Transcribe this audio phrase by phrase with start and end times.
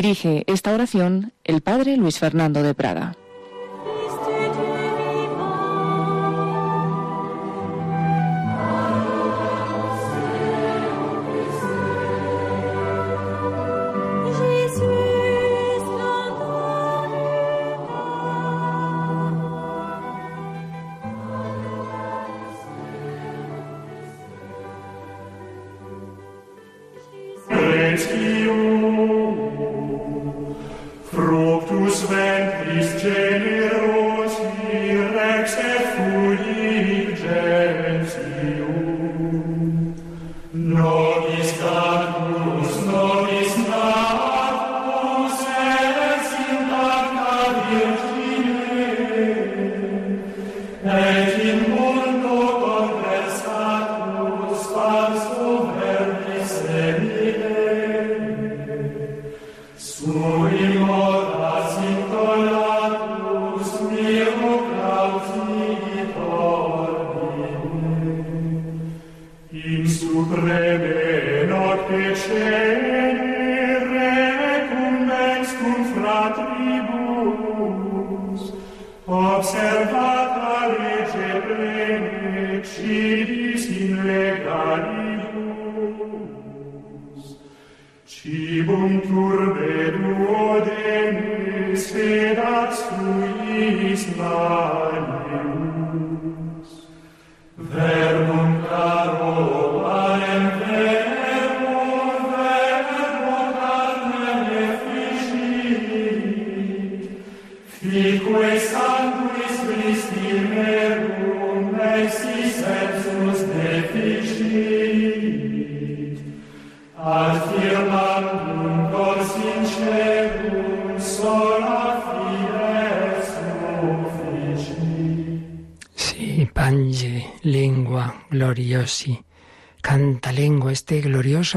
[0.00, 3.16] Dirige esta oración el Padre Luis Fernando de Prada.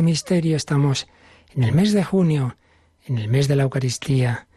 [0.01, 0.55] Misterio.
[0.55, 1.07] Estamos
[1.55, 2.55] en el mes de junio,
[3.05, 4.47] en el mes de la Eucaristía,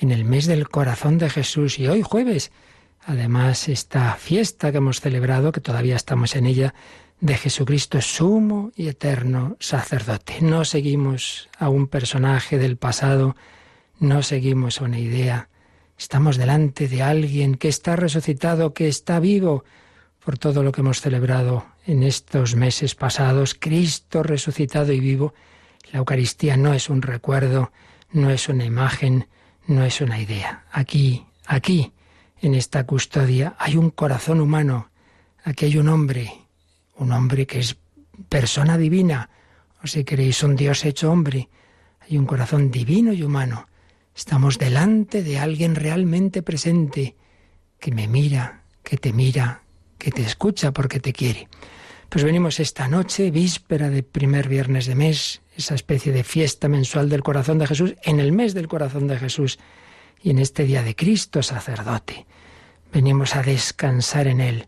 [0.00, 2.50] en el mes del corazón de Jesús y hoy jueves.
[3.04, 6.74] Además, esta fiesta que hemos celebrado, que todavía estamos en ella,
[7.20, 10.40] de Jesucristo sumo y eterno sacerdote.
[10.40, 13.36] No seguimos a un personaje del pasado,
[14.00, 15.48] no seguimos a una idea.
[15.96, 19.64] Estamos delante de alguien que está resucitado, que está vivo,
[20.24, 25.34] por todo lo que hemos celebrado en estos meses pasados, Cristo resucitado y vivo.
[25.92, 27.72] La Eucaristía no es un recuerdo,
[28.12, 29.28] no es una imagen,
[29.66, 30.64] no es una idea.
[30.70, 31.92] Aquí, aquí,
[32.40, 34.90] en esta custodia, hay un corazón humano,
[35.44, 36.32] aquí hay un hombre,
[36.96, 37.76] un hombre que es
[38.28, 39.30] persona divina,
[39.82, 41.48] o si queréis, un Dios hecho hombre.
[42.00, 43.68] Hay un corazón divino y humano.
[44.14, 47.16] Estamos delante de alguien realmente presente,
[47.80, 49.61] que me mira, que te mira,
[50.02, 51.48] que te escucha porque te quiere.
[52.08, 57.08] Pues venimos esta noche, víspera de primer viernes de mes, esa especie de fiesta mensual
[57.08, 59.60] del corazón de Jesús, en el mes del corazón de Jesús
[60.20, 62.26] y en este día de Cristo sacerdote.
[62.92, 64.66] Venimos a descansar en Él.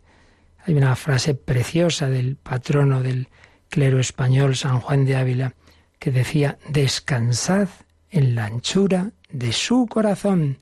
[0.65, 3.27] Hay una frase preciosa del patrono del
[3.67, 5.53] clero español, San Juan de Ávila,
[5.99, 7.67] que decía, descansad
[8.09, 10.59] en la anchura de su corazón,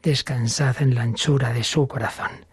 [0.00, 2.46] descansad en la anchura de su corazón.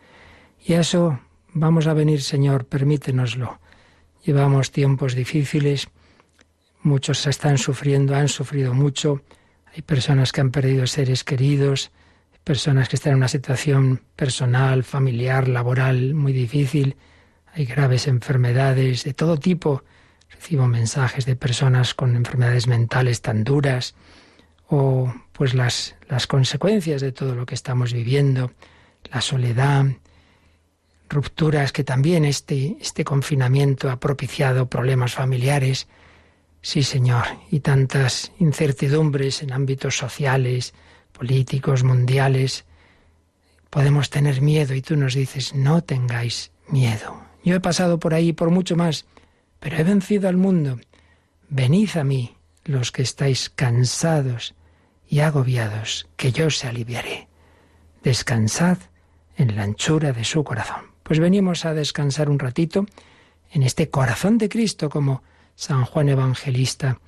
[0.66, 1.20] Y eso
[1.56, 3.60] Vamos a venir, Señor, permítenoslo.
[4.26, 5.88] Llevamos tiempos difíciles,
[6.82, 9.22] muchos están sufriendo, han sufrido mucho,
[9.76, 11.92] hay personas que han perdido seres queridos,
[12.44, 16.98] personas que están en una situación personal, familiar, laboral muy difícil,
[17.54, 19.84] hay graves enfermedades de todo tipo.
[20.32, 23.94] Recibo mensajes de personas con enfermedades mentales tan duras
[24.70, 28.52] o pues las, las consecuencias de todo lo que estamos viviendo,
[29.12, 29.86] la soledad,
[31.10, 35.88] rupturas que también este, este confinamiento ha propiciado problemas familiares.
[36.62, 40.74] Sí, Señor, y tantas incertidumbres en ámbitos sociales,
[41.12, 42.66] políticos, mundiales.
[43.70, 47.24] Podemos tener miedo y tú nos dices, no tengáis miedo.
[47.44, 49.06] Yo he pasado por ahí por mucho más,
[49.60, 50.80] pero he vencido al mundo.
[51.50, 54.56] Venid a mí, los que estáis cansados
[55.10, 57.28] y agobiados, que yo os aliviaré.
[58.04, 58.78] Descansad
[59.38, 60.93] en la anchura de su corazón.
[61.04, 62.86] Pues venimos a descansar un ratito
[63.52, 65.22] en este corazón de Cristo, como
[65.56, 67.00] San Juan Evangelista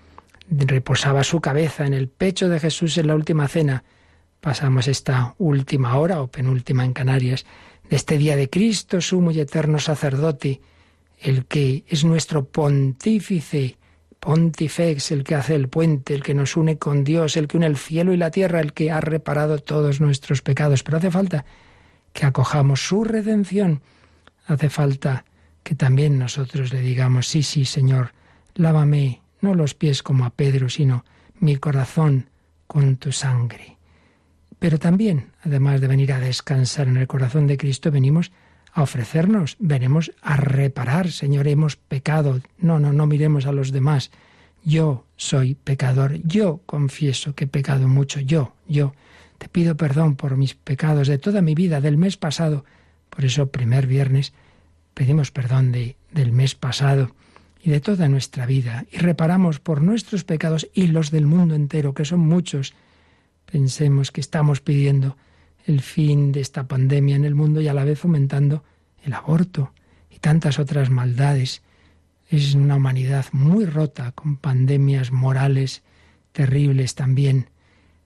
[0.49, 3.83] reposaba su cabeza en el pecho de Jesús en la última cena.
[4.41, 7.45] Pasamos esta última hora o penúltima en Canarias
[7.89, 10.61] de este día de Cristo, sumo y eterno sacerdote,
[11.19, 13.77] el que es nuestro pontífice,
[14.19, 17.67] Pontifex, el que hace el puente, el que nos une con Dios, el que une
[17.67, 20.81] el cielo y la tierra, el que ha reparado todos nuestros pecados.
[20.81, 21.45] Pero hace falta
[22.15, 23.81] que acojamos su redención.
[24.47, 25.25] Hace falta
[25.63, 28.13] que también nosotros le digamos, sí, sí, Señor,
[28.55, 31.03] lávame, no los pies como a Pedro, sino
[31.39, 32.29] mi corazón
[32.67, 33.77] con tu sangre.
[34.59, 38.31] Pero también, además de venir a descansar en el corazón de Cristo, venimos
[38.71, 42.39] a ofrecernos, venimos a reparar, Señor, hemos pecado.
[42.57, 44.11] No, no, no miremos a los demás.
[44.63, 48.93] Yo soy pecador, yo confieso que he pecado mucho, yo, yo.
[49.37, 52.65] Te pido perdón por mis pecados de toda mi vida, del mes pasado.
[53.09, 54.33] Por eso, primer viernes,
[54.93, 57.15] pedimos perdón de, del mes pasado
[57.61, 61.93] y de toda nuestra vida y reparamos por nuestros pecados y los del mundo entero,
[61.93, 62.73] que son muchos.
[63.45, 65.17] Pensemos que estamos pidiendo
[65.65, 68.63] el fin de esta pandemia en el mundo y a la vez fomentando
[69.03, 69.73] el aborto
[70.09, 71.61] y tantas otras maldades.
[72.29, 75.83] Es una humanidad muy rota, con pandemias morales
[76.31, 77.49] terribles también,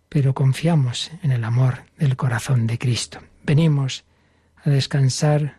[0.10, 3.20] pero confiamos en el amor del corazón de Cristo.
[3.46, 4.04] Venimos
[4.64, 5.58] a descansar,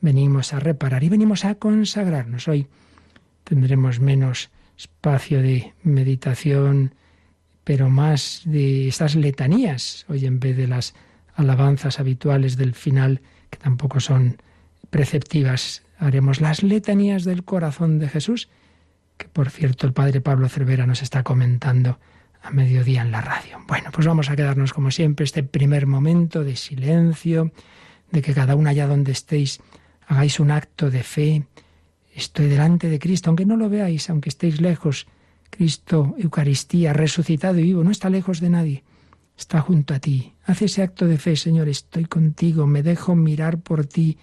[0.00, 2.48] venimos a reparar y venimos a consagrarnos.
[2.48, 2.66] Hoy
[3.44, 6.94] tendremos menos espacio de meditación,
[7.64, 10.94] pero más de estas letanías, hoy en vez de las
[11.34, 14.38] alabanzas habituales del final, que tampoco son
[14.90, 15.82] preceptivas.
[15.98, 18.48] Haremos las letanías del corazón de Jesús,
[19.18, 22.00] que por cierto el padre Pablo Cervera nos está comentando
[22.42, 23.58] a mediodía en la radio.
[23.66, 27.52] Bueno, pues vamos a quedarnos como siempre este primer momento de silencio,
[28.10, 29.60] de que cada uno allá donde estéis
[30.06, 31.44] hagáis un acto de fe.
[32.14, 35.06] Estoy delante de Cristo, aunque no lo veáis, aunque estéis lejos.
[35.50, 38.84] Cristo, Eucaristía, resucitado y vivo, no está lejos de nadie
[39.36, 40.34] está junto a ti.
[40.44, 44.18] Haz ese acto de fe, Señor, estoy contigo, me dejo mirar por ti,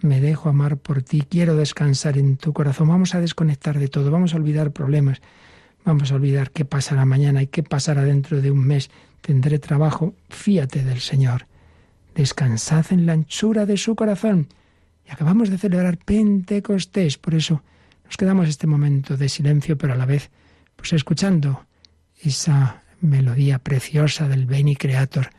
[0.00, 2.88] me dejo amar por ti, quiero descansar en tu corazón.
[2.88, 5.20] Vamos a desconectar de todo, vamos a olvidar problemas,
[5.86, 8.90] vamos a olvidar qué pasará mañana y qué pasará dentro de un mes.
[9.22, 11.46] Tendré trabajo, fíate del Señor.
[12.14, 14.48] Descansad en la anchura de su corazón.
[15.06, 17.62] Y acabamos de celebrar Pentecostés, por eso
[18.04, 20.30] nos quedamos este momento de silencio, pero a la vez,
[20.74, 21.64] pues escuchando
[22.20, 25.30] esa melodía preciosa del Beni Creator,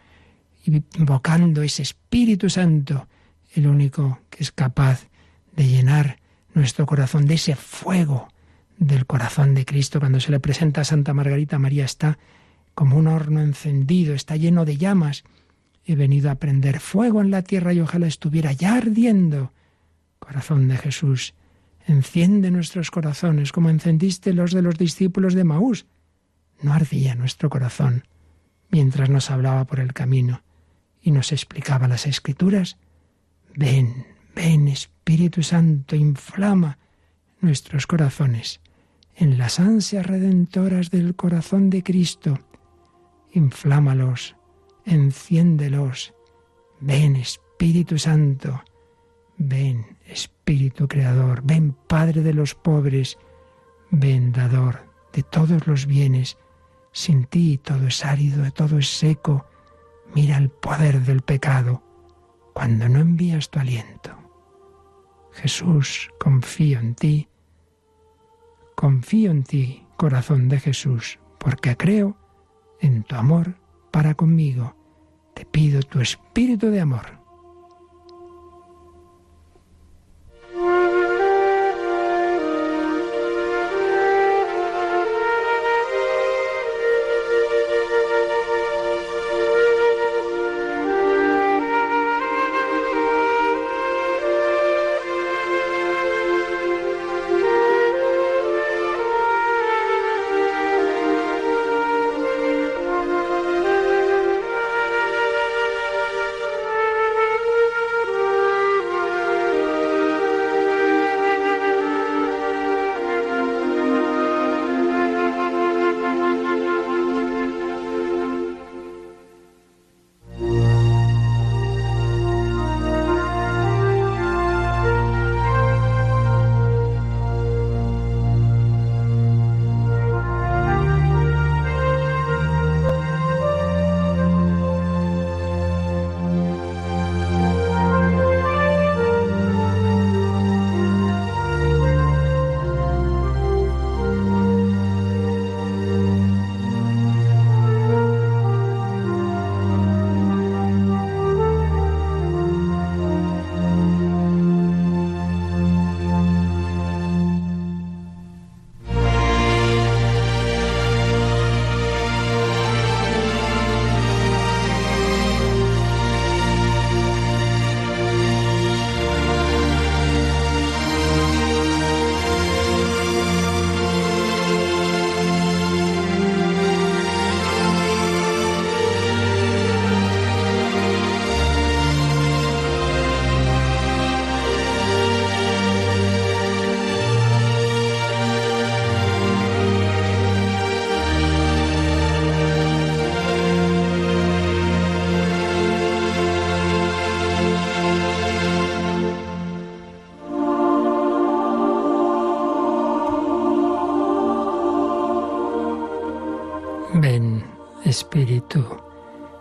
[0.65, 3.07] invocando ese Espíritu Santo,
[3.53, 5.07] el único que es capaz
[5.55, 6.19] de llenar
[6.53, 8.29] nuestro corazón de ese fuego
[8.77, 10.00] del corazón de Cristo.
[10.00, 12.18] Cuando se le presenta a Santa Margarita María está
[12.75, 15.24] como un horno encendido, está lleno de llamas.
[15.85, 19.51] He venido a prender fuego en la tierra y ojalá estuviera ya ardiendo.
[20.19, 21.33] Corazón de Jesús,
[21.85, 25.85] enciende nuestros corazones como encendiste los de los discípulos de Maús
[26.62, 28.03] no ardía nuestro corazón
[28.69, 30.44] mientras nos hablaba por el camino
[31.01, 32.77] y nos explicaba las escrituras?
[33.56, 36.77] Ven, ven Espíritu Santo, inflama
[37.39, 38.59] nuestros corazones
[39.18, 42.40] en las ansias redentoras del corazón de Cristo.
[43.34, 44.36] Inflámalos,
[44.86, 46.14] enciéndelos.
[46.80, 48.64] Ven Espíritu Santo,
[49.38, 53.18] ven Espíritu Creador, ven Padre de los pobres,
[53.90, 56.38] ven Dador de todos los bienes
[56.98, 59.46] sin ti todo es árido, todo es seco.
[60.16, 61.84] Mira el poder del pecado
[62.56, 64.18] cuando no envías tu aliento.
[65.31, 67.28] Jesús, confío en ti.
[68.78, 72.16] Confío en ti, corazón de Jesús, porque creo
[72.80, 73.56] en tu amor
[73.90, 74.76] para conmigo.
[75.34, 77.27] Te pido tu espíritu de amor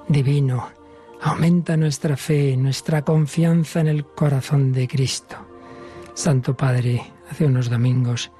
[0.08, 0.68] divino.
[1.20, 5.36] Aumenta nuestra fe, nuestra confianza en el corazón de Cristo.
[6.14, 8.30] Santo Padre, hace unos domingos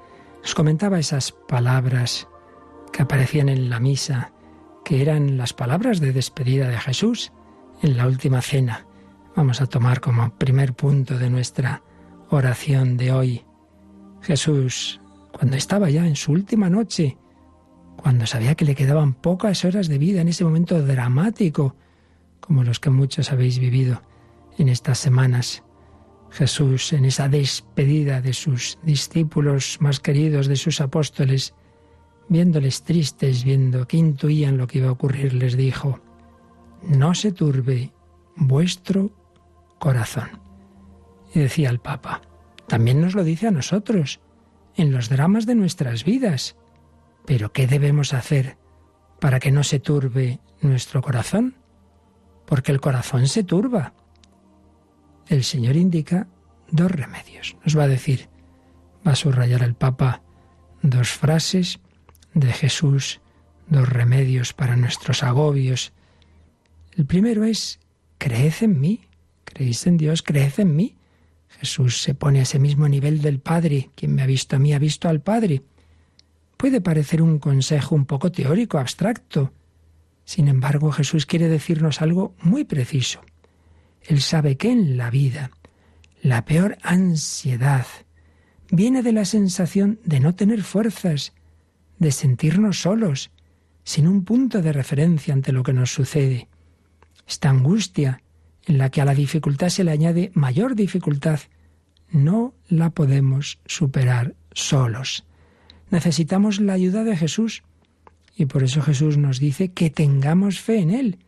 [0.41, 2.29] nos comentaba esas palabras
[2.93, 4.31] que aparecían en la misa,
[4.85, 7.33] que eran las palabras de despedida de Jesús
[7.81, 8.85] en la última cena.
[9.35, 11.83] Vamos a tomar como primer punto de nuestra
[12.29, 13.45] oración de hoy.
[14.21, 15.01] Jesús,
[15.33, 17.17] cuando estaba ya en su última noche,
[17.97, 21.75] cuando sabía que le quedaban pocas horas de vida en ese momento dramático,
[22.39, 24.01] como los que muchos habéis vivido
[24.57, 25.63] en estas semanas.
[26.29, 31.53] Jesús, en esa despedida de sus discípulos más queridos, de sus apóstoles,
[32.29, 35.99] viéndoles tristes, viendo que intuían lo que iba a ocurrir, les dijo,
[36.83, 37.91] no se turbe
[38.35, 39.11] vuestro
[39.79, 40.29] corazón.
[41.33, 42.21] Y decía el Papa,
[42.67, 44.19] también nos lo dice a nosotros,
[44.75, 46.55] en los dramas de nuestras vidas.
[47.27, 48.57] Pero ¿qué debemos hacer
[49.19, 51.57] para que no se turbe nuestro corazón?
[52.45, 53.93] Porque el corazón se turba.
[55.27, 56.29] El Señor indica
[56.71, 57.57] dos remedios.
[57.65, 58.29] Nos va a decir,
[59.05, 60.23] va a subrayar el Papa
[60.81, 61.81] dos frases
[62.33, 63.19] de Jesús,
[63.67, 65.91] dos remedios para nuestros agobios.
[66.95, 67.81] El primero es,
[68.19, 69.01] creed en mí,
[69.43, 70.95] creéis en Dios, creed en mí.
[71.49, 73.89] Jesús se pone a ese mismo nivel del Padre.
[73.95, 75.63] Quien me ha visto a mí ha visto al Padre.
[76.57, 79.53] Puede parecer un consejo un poco teórico, abstracto.
[80.25, 83.21] Sin embargo, Jesús quiere decirnos algo muy preciso.
[84.01, 85.51] Él sabe que en la vida
[86.21, 87.85] la peor ansiedad
[88.71, 91.33] viene de la sensación de no tener fuerzas,
[91.99, 93.31] de sentirnos solos,
[93.83, 96.47] sin un punto de referencia ante lo que nos sucede.
[97.27, 98.21] Esta angustia
[98.65, 101.39] en la que a la dificultad se le añade mayor dificultad,
[102.11, 105.26] no la podemos superar solos.
[105.89, 107.63] Necesitamos la ayuda de Jesús.
[108.35, 111.19] Y por eso Jesús nos dice que tengamos fe en Él,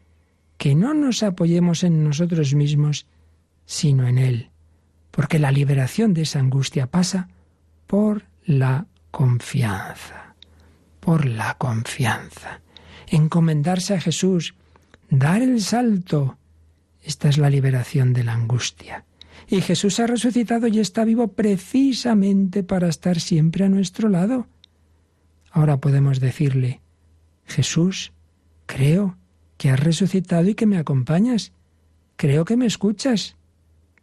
[0.57, 3.07] que no nos apoyemos en nosotros mismos,
[3.65, 4.49] sino en Él.
[5.11, 7.29] Porque la liberación de esa angustia pasa
[7.87, 10.35] por la confianza,
[10.99, 12.61] por la confianza.
[13.07, 14.53] Encomendarse a Jesús,
[15.09, 16.37] dar el salto.
[17.01, 19.05] Esta es la liberación de la angustia.
[19.51, 24.47] Y Jesús ha resucitado y está vivo precisamente para estar siempre a nuestro lado.
[25.51, 26.81] Ahora podemos decirle,
[27.45, 28.13] Jesús,
[28.67, 29.17] creo
[29.57, 31.51] que has resucitado y que me acompañas.
[32.15, 33.37] Creo que me escuchas.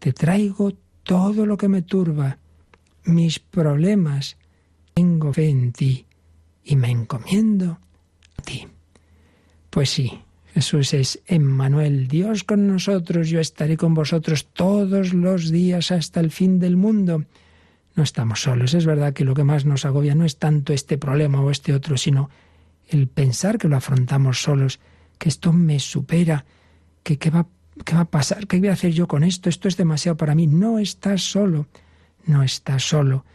[0.01, 0.73] Te traigo
[1.05, 2.39] todo lo que me turba,
[3.05, 4.37] mis problemas.
[4.95, 6.07] Tengo fe en ti
[6.65, 7.79] y me encomiendo
[8.37, 8.67] a ti.
[9.71, 10.23] Pues sí,
[10.57, 16.31] Jesús es Emmanuel, Dios con nosotros, yo estaré con vosotros todos los días hasta el
[16.31, 17.25] fin del mundo.
[17.95, 20.97] No estamos solos, es verdad que lo que más nos agobia no es tanto este
[20.97, 22.31] problema o este otro, sino
[22.89, 24.81] el pensar que lo afrontamos solos,
[25.19, 26.47] que esto me supera,
[27.03, 27.47] que qué va,
[27.85, 30.35] qué va a pasar, qué voy a hacer yo con esto, esto es demasiado para
[30.35, 30.47] mí.
[30.47, 31.67] No estás solo,
[32.25, 33.27] no estás solo,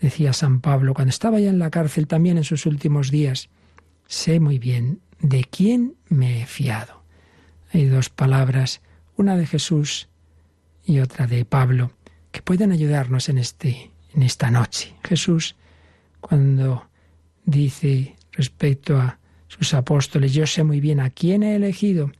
[0.00, 3.48] decía San Pablo cuando estaba ya en la cárcel también en sus últimos días.
[4.08, 7.02] Sé muy bien ¿de quién me he fiado?
[7.72, 8.82] Hay dos palabras,
[9.16, 10.08] una de Jesús
[10.84, 11.92] y otra de Pablo,
[12.30, 14.92] que pueden ayudarnos en, este, en esta noche.
[15.02, 15.56] Jesús,
[16.20, 16.88] cuando
[17.46, 22.12] dice respecto a sus apóstoles, yo sé muy bien a quién he elegido.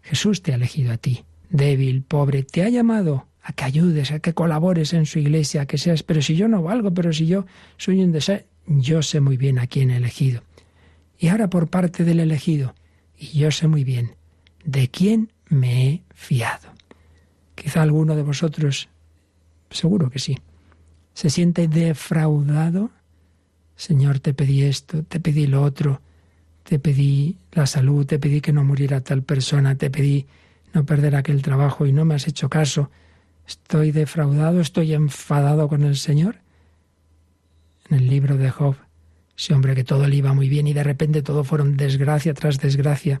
[0.00, 4.20] Jesús te ha elegido a ti, débil, pobre, te ha llamado a que ayudes, a
[4.20, 7.26] que colabores en su iglesia, a que seas, pero si yo no valgo, pero si
[7.26, 7.44] yo
[7.76, 10.47] soy un deseo, yo sé muy bien a quién he elegido
[11.18, 12.74] y ahora por parte del elegido.
[13.16, 14.14] Y yo sé muy bien
[14.64, 16.68] de quién me he fiado.
[17.54, 18.88] Quizá alguno de vosotros,
[19.70, 20.38] seguro que sí,
[21.14, 22.90] se siente defraudado.
[23.76, 26.00] Señor, te pedí esto, te pedí lo otro,
[26.62, 30.26] te pedí la salud, te pedí que no muriera tal persona, te pedí
[30.72, 32.90] no perder aquel trabajo y no me has hecho caso.
[33.46, 36.36] Estoy defraudado, estoy enfadado con el Señor.
[37.88, 38.76] En el libro de Job
[39.38, 42.58] ese hombre que todo le iba muy bien y de repente todo fueron desgracia tras
[42.58, 43.20] desgracia,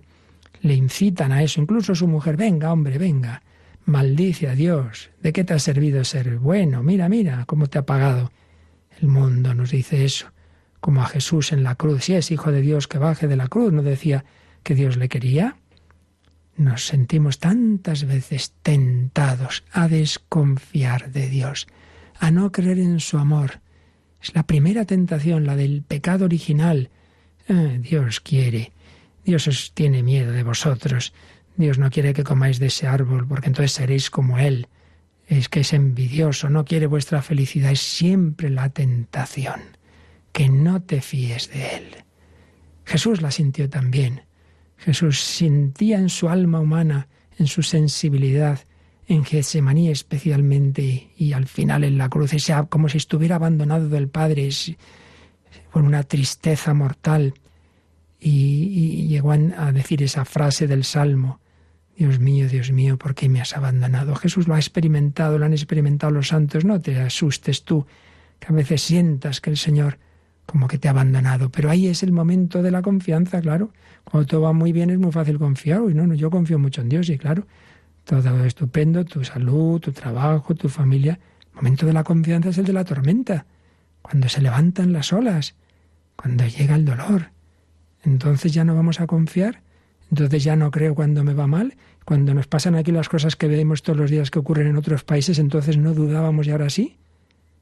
[0.60, 3.42] le incitan a eso, incluso su mujer, venga hombre, venga,
[3.84, 6.82] maldice a Dios, ¿de qué te ha servido ser bueno?
[6.82, 8.32] Mira, mira cómo te ha pagado.
[9.00, 10.32] El mundo nos dice eso,
[10.80, 13.46] como a Jesús en la cruz, si es hijo de Dios que baje de la
[13.46, 14.24] cruz, no decía
[14.64, 15.56] que Dios le quería.
[16.56, 21.68] Nos sentimos tantas veces tentados a desconfiar de Dios,
[22.18, 23.60] a no creer en su amor,
[24.22, 26.90] es la primera tentación, la del pecado original.
[27.48, 28.72] Eh, Dios quiere,
[29.24, 31.12] Dios os tiene miedo de vosotros.
[31.56, 34.68] Dios no quiere que comáis de ese árbol, porque entonces seréis como Él.
[35.26, 37.72] Es que es envidioso, no quiere vuestra felicidad.
[37.72, 39.60] Es siempre la tentación.
[40.32, 41.96] Que no te fíes de Él.
[42.84, 44.22] Jesús la sintió también.
[44.78, 47.08] Jesús sentía en su alma humana,
[47.38, 48.60] en su sensibilidad,
[49.08, 54.08] en Getsemaní especialmente y al final en la cruz, sea como si estuviera abandonado del
[54.08, 54.50] Padre,
[55.72, 57.34] con una tristeza mortal.
[58.20, 61.40] Y, llegó a decir esa frase del Salmo,
[61.96, 64.14] Dios mío, Dios mío, ¿por qué me has abandonado?
[64.14, 67.86] Jesús lo ha experimentado, lo han experimentado los santos, no te asustes tú,
[68.38, 69.98] que a veces sientas que el Señor
[70.44, 73.72] como que te ha abandonado, pero ahí es el momento de la confianza, claro.
[74.04, 76.80] Cuando todo va muy bien es muy fácil confiar, uy, no, no, yo confío mucho
[76.80, 77.46] en Dios y claro,
[78.08, 81.20] todo estupendo, tu salud, tu trabajo, tu familia.
[81.50, 83.44] El momento de la confianza es el de la tormenta,
[84.00, 85.54] cuando se levantan las olas,
[86.16, 87.32] cuando llega el dolor.
[88.02, 89.60] Entonces ya no vamos a confiar,
[90.10, 93.46] entonces ya no creo cuando me va mal, cuando nos pasan aquí las cosas que
[93.46, 96.96] vemos todos los días que ocurren en otros países, entonces no dudábamos y ahora sí.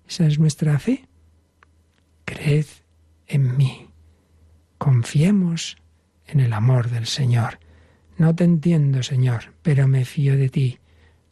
[0.09, 1.09] Esa es nuestra fe.
[2.25, 2.67] Creed
[3.27, 3.89] en mí.
[4.79, 5.77] Confiemos
[6.29, 7.59] en el amor del Señor.
[8.19, 10.79] No te entiendo, Señor, pero me fío de ti.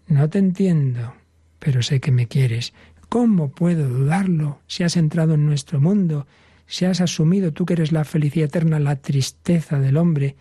[0.07, 1.15] No te entiendo,
[1.59, 2.75] pero sé que me quieres.
[3.09, 6.27] ¿Cómo puedo dudarlo si has entrado en nuestro mundo,
[6.67, 10.37] si has asumido tú que eres la felicidad eterna, la tristeza del hombre,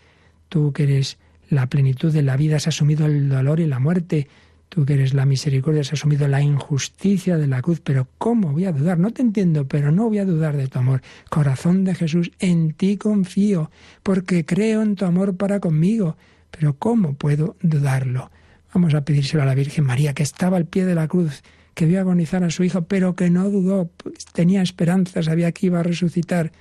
[0.49, 1.17] tú que eres
[1.49, 4.27] la plenitud de la vida, has asumido el dolor y la muerte,
[4.69, 8.65] tú que eres la misericordia, has asumido la injusticia de la cruz, pero ¿cómo voy
[8.65, 8.97] a dudar?
[8.97, 11.01] No te entiendo, pero no voy a dudar de tu amor.
[11.29, 13.69] Corazón de Jesús, en ti confío,
[14.01, 16.17] porque creo en tu amor para conmigo.
[16.57, 18.31] Pero ¿cómo puedo dudarlo?
[18.73, 21.85] Vamos a pedírselo a la Virgen María, que estaba al pie de la cruz, que
[21.85, 25.79] vio agonizar a su hijo, pero que no dudó, pues, tenía esperanza, sabía que iba
[25.79, 26.51] a resucitar.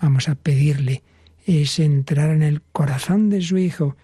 [0.00, 1.02] Vamos a pedirle
[1.48, 3.96] es entrar en el corazón de su hijo.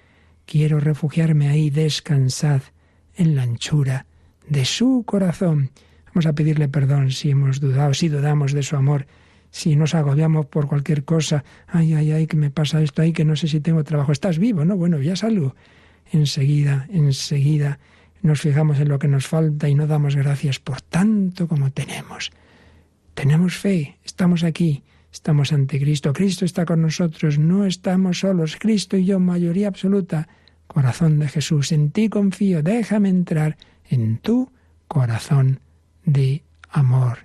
[0.47, 2.63] Quiero refugiarme ahí, descansad
[3.17, 4.07] en la anchura
[4.49, 5.71] de su corazón.
[6.07, 9.07] Vamos a pedirle perdón si hemos dudado, si dudamos de su amor,
[9.55, 13.25] si nos agobiamos por cualquier cosa, ay, ay, ay, que me pasa esto, ay, que
[13.25, 14.77] no sé si tengo trabajo, estás vivo, ¿no?
[14.77, 15.55] Bueno, ya salgo.
[16.11, 17.79] Enseguida, enseguida
[18.21, 22.33] nos fijamos en lo que nos falta y no damos gracias por tanto como tenemos.
[23.15, 28.97] Tenemos fe, estamos aquí, estamos ante Cristo, Cristo está con nosotros, no estamos solos, Cristo
[28.97, 30.27] y yo, mayoría absoluta.
[30.67, 33.57] Corazón de Jesús, en ti confío, déjame entrar
[33.89, 34.51] en tu
[34.89, 35.61] corazón
[36.05, 37.19] de amor.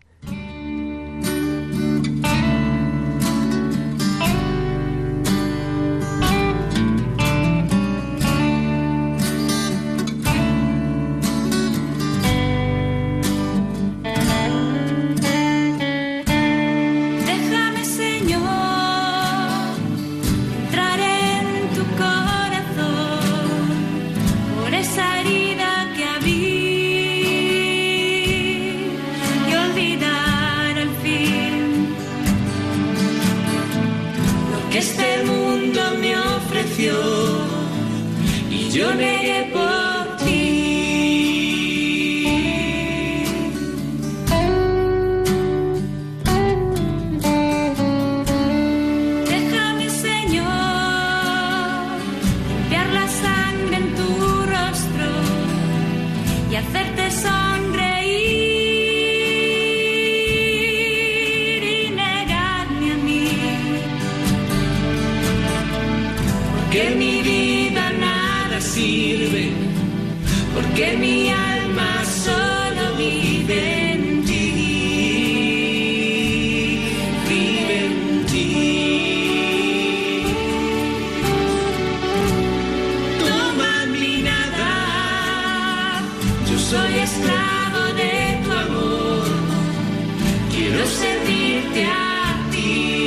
[90.71, 92.98] Mi pobre corazón.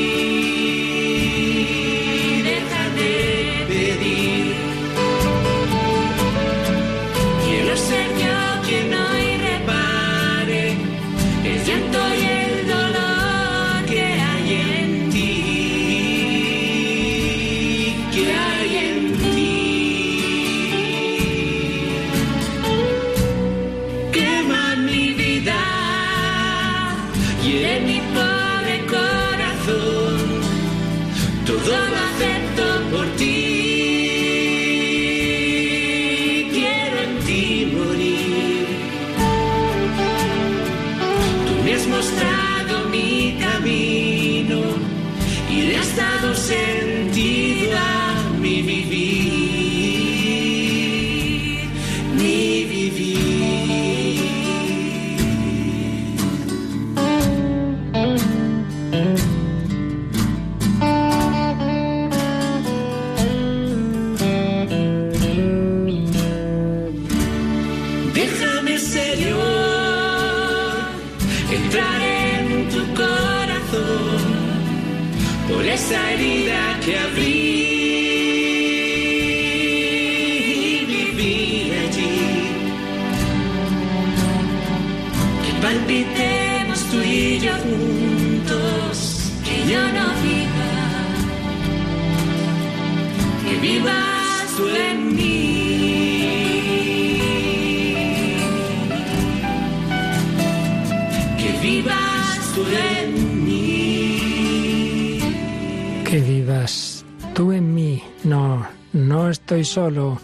[106.12, 108.02] Que vivas tú en mí.
[108.22, 110.20] No, no estoy solo.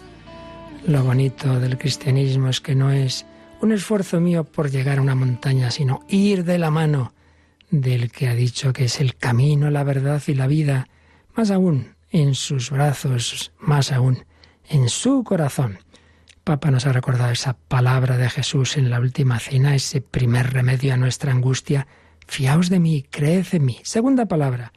[0.85, 3.25] Lo bonito del cristianismo es que no es
[3.59, 7.15] un esfuerzo mío por llegar a una montaña, sino ir de la mano
[7.71, 10.87] del que ha dicho que es el camino, la verdad y la vida,
[11.35, 14.25] más aún en sus brazos, más aún
[14.69, 15.79] en su corazón.
[16.43, 20.93] Papa nos ha recordado esa palabra de Jesús en la última cena, ese primer remedio
[20.93, 21.87] a nuestra angustia.
[22.27, 23.79] Fiaos de mí, creed en mí.
[23.81, 24.71] Segunda palabra,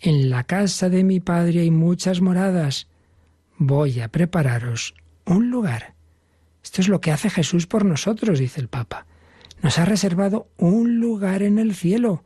[0.00, 2.88] en la casa de mi Padre hay muchas moradas.
[3.56, 5.94] Voy a prepararos un lugar.
[6.62, 9.06] Esto es lo que hace Jesús por nosotros, dice el Papa.
[9.62, 12.22] Nos ha reservado un lugar en el cielo.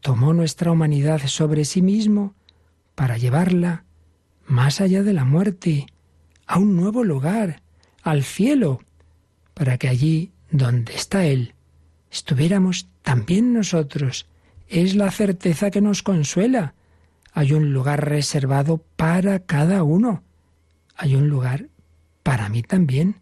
[0.00, 2.34] Tomó nuestra humanidad sobre sí mismo
[2.94, 3.84] para llevarla
[4.46, 5.86] más allá de la muerte,
[6.46, 7.62] a un nuevo lugar,
[8.02, 8.80] al cielo,
[9.54, 11.54] para que allí donde está Él
[12.14, 14.26] estuviéramos también nosotros.
[14.68, 16.74] Es la certeza que nos consuela.
[17.36, 20.22] Hay un lugar reservado para cada uno.
[20.94, 21.68] Hay un lugar
[22.22, 23.16] para mí también.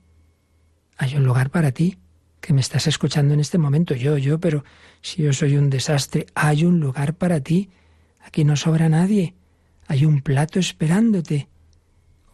[0.99, 1.99] Hay un lugar para ti,
[2.43, 3.95] que me estás escuchando en este momento.
[3.95, 4.65] Yo, yo, pero
[5.01, 7.71] si yo soy un desastre, hay un lugar para ti.
[8.21, 9.35] Aquí no sobra nadie.
[9.89, 11.49] Hay un plato esperándote.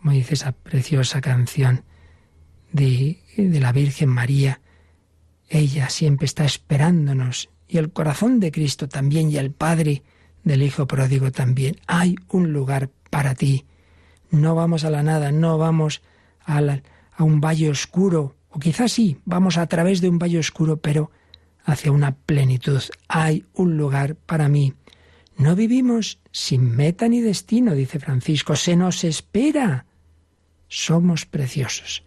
[0.00, 1.84] Como dice esa preciosa canción
[2.72, 4.60] de, de la Virgen María.
[5.48, 7.50] Ella siempre está esperándonos.
[7.68, 10.02] Y el corazón de Cristo también, y el Padre
[10.44, 11.76] del Hijo pródigo también.
[11.86, 13.66] Hay un lugar para ti.
[14.30, 16.02] No vamos a la nada, no vamos
[16.44, 16.80] a,
[17.18, 21.10] un valle oscuro, o quizás sí, vamos a través de un valle oscuro, pero
[21.64, 22.82] hacia una plenitud.
[23.08, 24.74] Hay un lugar para mí.
[25.36, 29.86] No vivimos sin meta ni destino, dice Francisco, se nos espera.
[30.68, 32.04] Somos preciosos.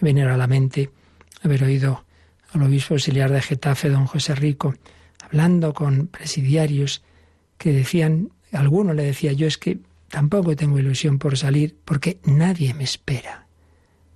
[0.00, 0.90] Me viene a la mente
[1.42, 2.04] haber oído
[2.52, 4.74] al obispo auxiliar de Getafe, don José Rico,
[5.20, 7.02] hablando con presidiarios
[7.60, 12.72] que decían, alguno le decía, yo es que tampoco tengo ilusión por salir porque nadie
[12.72, 13.46] me espera.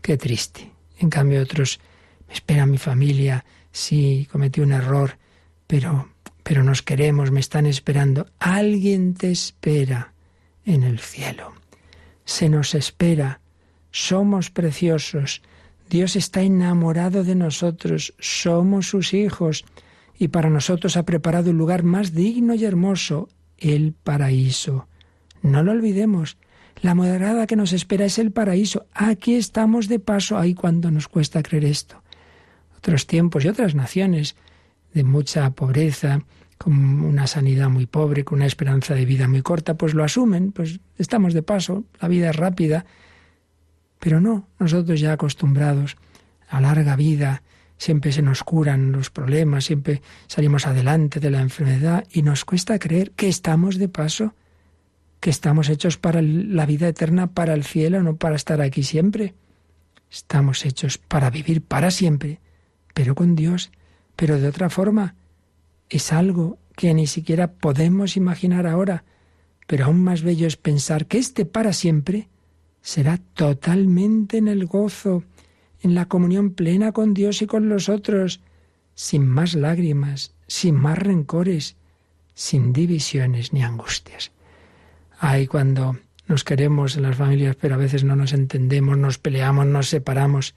[0.00, 0.70] Qué triste.
[0.98, 1.78] En cambio otros,
[2.26, 5.18] me espera mi familia, sí, cometí un error,
[5.66, 6.08] pero,
[6.42, 8.30] pero nos queremos, me están esperando.
[8.38, 10.14] Alguien te espera
[10.64, 11.52] en el cielo.
[12.24, 13.40] Se nos espera,
[13.90, 15.42] somos preciosos,
[15.90, 19.66] Dios está enamorado de nosotros, somos sus hijos,
[20.18, 24.88] y para nosotros ha preparado un lugar más digno y hermoso, el paraíso.
[25.42, 26.36] No lo olvidemos,
[26.82, 28.86] la morada que nos espera es el paraíso.
[28.92, 32.02] Aquí estamos de paso, ahí cuando nos cuesta creer esto.
[32.76, 34.36] Otros tiempos y otras naciones
[34.92, 36.22] de mucha pobreza,
[36.58, 40.52] con una sanidad muy pobre, con una esperanza de vida muy corta, pues lo asumen,
[40.52, 42.86] pues estamos de paso, la vida es rápida,
[43.98, 45.96] pero no, nosotros ya acostumbrados
[46.48, 47.42] a larga vida,
[47.78, 52.78] siempre se nos curan los problemas, siempre salimos adelante de la enfermedad y nos cuesta
[52.78, 54.34] creer que estamos de paso,
[55.20, 59.34] que estamos hechos para la vida eterna, para el cielo, no para estar aquí siempre.
[60.10, 62.40] Estamos hechos para vivir para siempre,
[62.92, 63.72] pero con Dios,
[64.16, 65.14] pero de otra forma.
[65.88, 69.04] Es algo que ni siquiera podemos imaginar ahora,
[69.66, 72.28] pero aún más bello es pensar que este para siempre
[72.80, 75.24] será totalmente en el gozo,
[75.84, 78.40] en la comunión plena con Dios y con los otros,
[78.94, 81.76] sin más lágrimas, sin más rencores,
[82.34, 84.32] sin divisiones ni angustias.
[85.18, 89.66] Ay, cuando nos queremos en las familias, pero a veces no nos entendemos, nos peleamos,
[89.66, 90.54] nos separamos,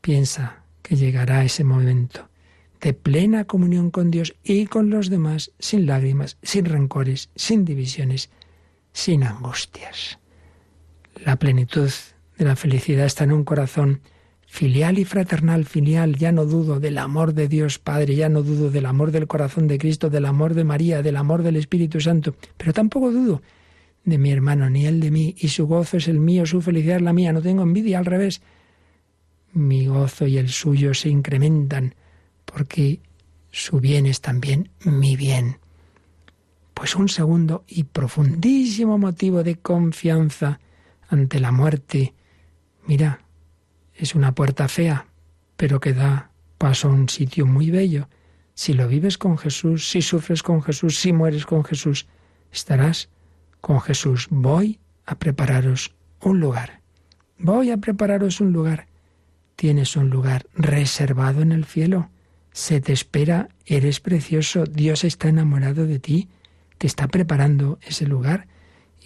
[0.00, 2.28] piensa que llegará ese momento
[2.80, 8.30] de plena comunión con Dios y con los demás, sin lágrimas, sin rencores, sin divisiones,
[8.92, 10.18] sin angustias.
[11.24, 11.90] La plenitud
[12.36, 14.00] de la felicidad está en un corazón
[14.56, 18.70] filial y fraternal, filial, ya no dudo del amor de Dios Padre, ya no dudo
[18.70, 22.34] del amor del corazón de Cristo, del amor de María, del amor del Espíritu Santo,
[22.56, 23.42] pero tampoco dudo
[24.06, 26.96] de mi hermano, ni él de mí, y su gozo es el mío, su felicidad
[26.96, 28.40] es la mía, no tengo envidia, al revés.
[29.52, 31.94] Mi gozo y el suyo se incrementan,
[32.46, 33.00] porque
[33.50, 35.58] su bien es también mi bien.
[36.72, 40.60] Pues un segundo y profundísimo motivo de confianza
[41.10, 42.14] ante la muerte.
[42.86, 43.25] Mira,
[43.96, 45.06] es una puerta fea,
[45.56, 48.08] pero que da paso a un sitio muy bello.
[48.54, 52.06] Si lo vives con Jesús, si sufres con Jesús, si mueres con Jesús,
[52.52, 53.08] estarás
[53.60, 54.28] con Jesús.
[54.30, 56.80] Voy a prepararos un lugar.
[57.38, 58.86] Voy a prepararos un lugar.
[59.56, 62.10] Tienes un lugar reservado en el cielo.
[62.52, 66.28] Se te espera, eres precioso, Dios está enamorado de ti,
[66.78, 68.48] te está preparando ese lugar.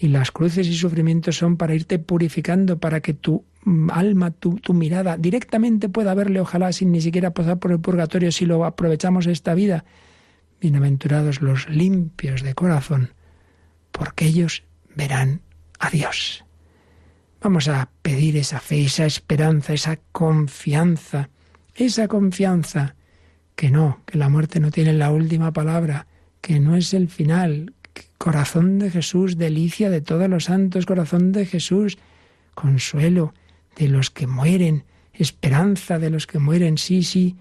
[0.01, 3.45] Y las cruces y sufrimientos son para irte purificando, para que tu
[3.91, 8.31] alma, tu, tu, mirada, directamente pueda verle, ojalá sin ni siquiera pasar por el purgatorio,
[8.31, 9.85] si lo aprovechamos esta vida.
[10.59, 13.13] Bienaventurados los limpios de corazón,
[13.91, 14.63] porque ellos
[14.95, 15.41] verán
[15.77, 16.45] a Dios.
[17.39, 21.29] Vamos a pedir esa fe, esa esperanza, esa confianza,
[21.75, 22.95] esa confianza,
[23.55, 26.07] que no, que la muerte no tiene la última palabra,
[26.41, 27.75] que no es el final.
[28.17, 31.97] Corazón de Jesús, delicia de todos los santos, corazón de Jesús,
[32.53, 33.33] consuelo,
[33.75, 37.35] de los que mueren, esperanza de los que mueren, sí, sí,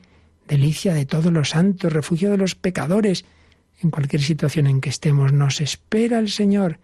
[0.49, 3.25] delicia de todos los santos, refugio de los pecadores.
[3.83, 6.79] En cualquier situación en que estemos, nos espera el Señor.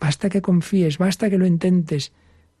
[0.00, 2.12] Basta que confíes, basta que lo intentes,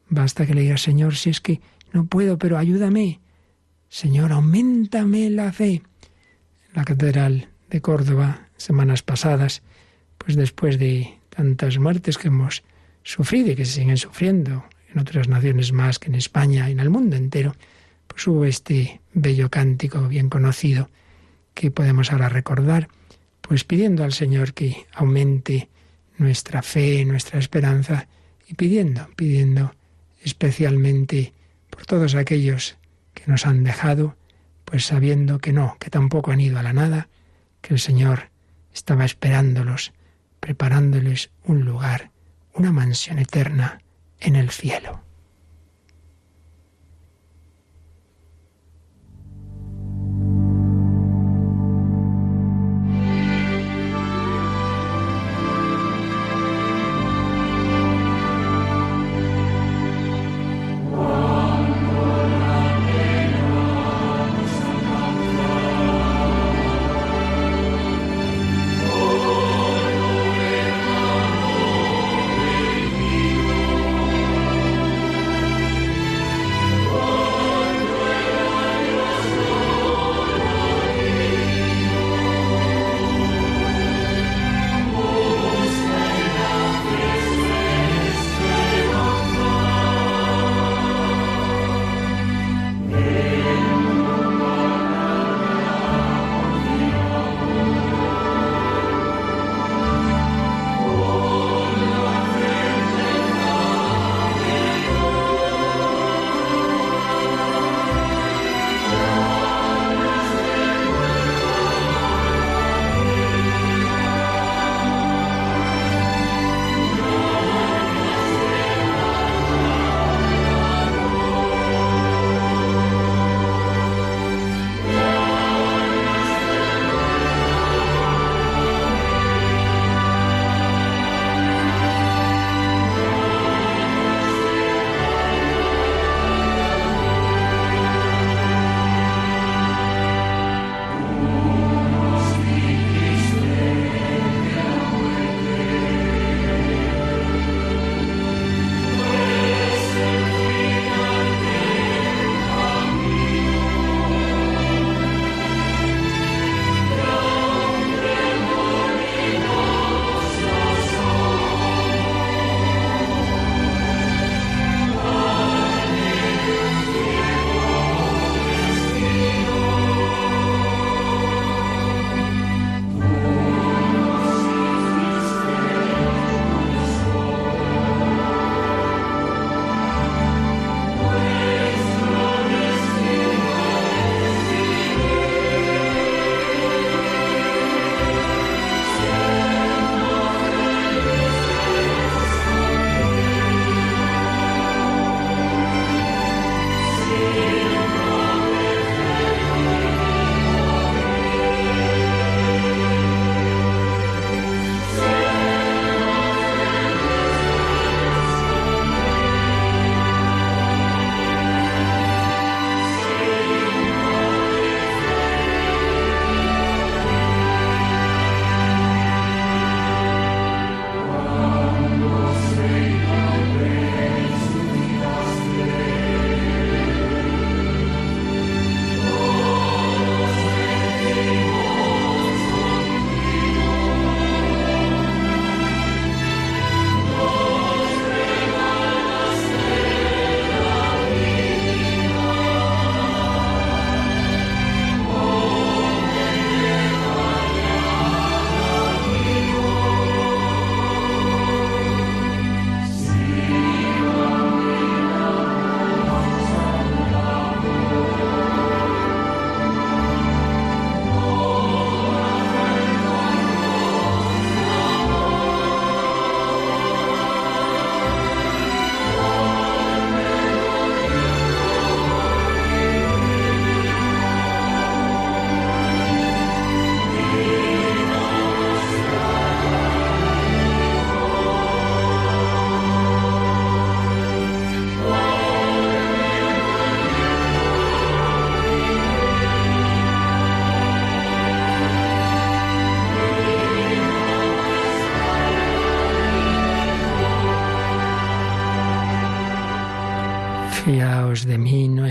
[0.08, 1.60] basta que le digas, Señor, si es que
[1.92, 3.20] no puedo, pero ayúdame.
[3.88, 5.82] Señor, aumentame la fe.
[6.74, 9.62] la Catedral de Córdoba, semanas pasadas,
[10.26, 12.64] pues después de tantas muertes que hemos
[13.04, 16.80] sufrido y que se siguen sufriendo, en otras naciones más que en España y en
[16.80, 17.54] el mundo entero,
[18.08, 20.90] pues hubo este bello cántico bien conocido
[21.54, 22.88] que podemos ahora recordar,
[23.40, 25.68] pues pidiendo al Señor que aumente
[26.18, 28.08] nuestra fe, nuestra esperanza
[28.48, 29.76] y pidiendo, pidiendo
[30.24, 31.34] especialmente
[31.70, 32.78] por todos aquellos
[33.14, 34.16] que nos han dejado,
[34.64, 37.08] pues sabiendo que no, que tampoco han ido a la nada,
[37.60, 38.30] que el Señor
[38.74, 39.92] estaba esperándolos,
[40.46, 42.12] preparándoles un lugar,
[42.54, 43.80] una mansión eterna
[44.20, 45.02] en el cielo.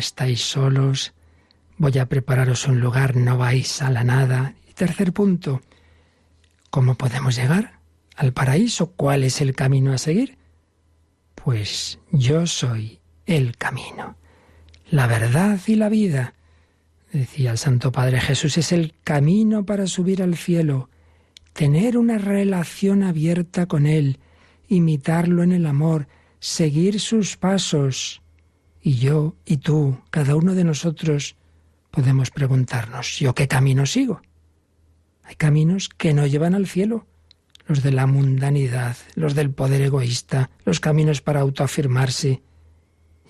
[0.06, 1.14] Estáis solos,
[1.78, 4.54] voy a prepararos un lugar, no vais a la nada.
[4.70, 5.62] Y tercer punto,
[6.70, 7.80] ¿cómo podemos llegar
[8.16, 8.92] al paraíso?
[8.92, 10.38] ¿Cuál es el camino a seguir?
[11.34, 14.16] Pues yo soy el camino,
[14.90, 16.34] la verdad y la vida.
[17.12, 20.90] Decía el Santo Padre, Jesús es el camino para subir al cielo,
[21.54, 24.20] tener una relación abierta con Él,
[24.68, 26.08] imitarlo en el amor,
[26.40, 28.22] seguir sus pasos.
[28.86, 31.36] Y yo y tú, cada uno de nosotros,
[31.90, 34.22] podemos preguntarnos, ¿yo qué camino sigo?
[35.24, 37.08] Hay caminos que no llevan al cielo,
[37.66, 42.44] los de la mundanidad, los del poder egoísta, los caminos para autoafirmarse.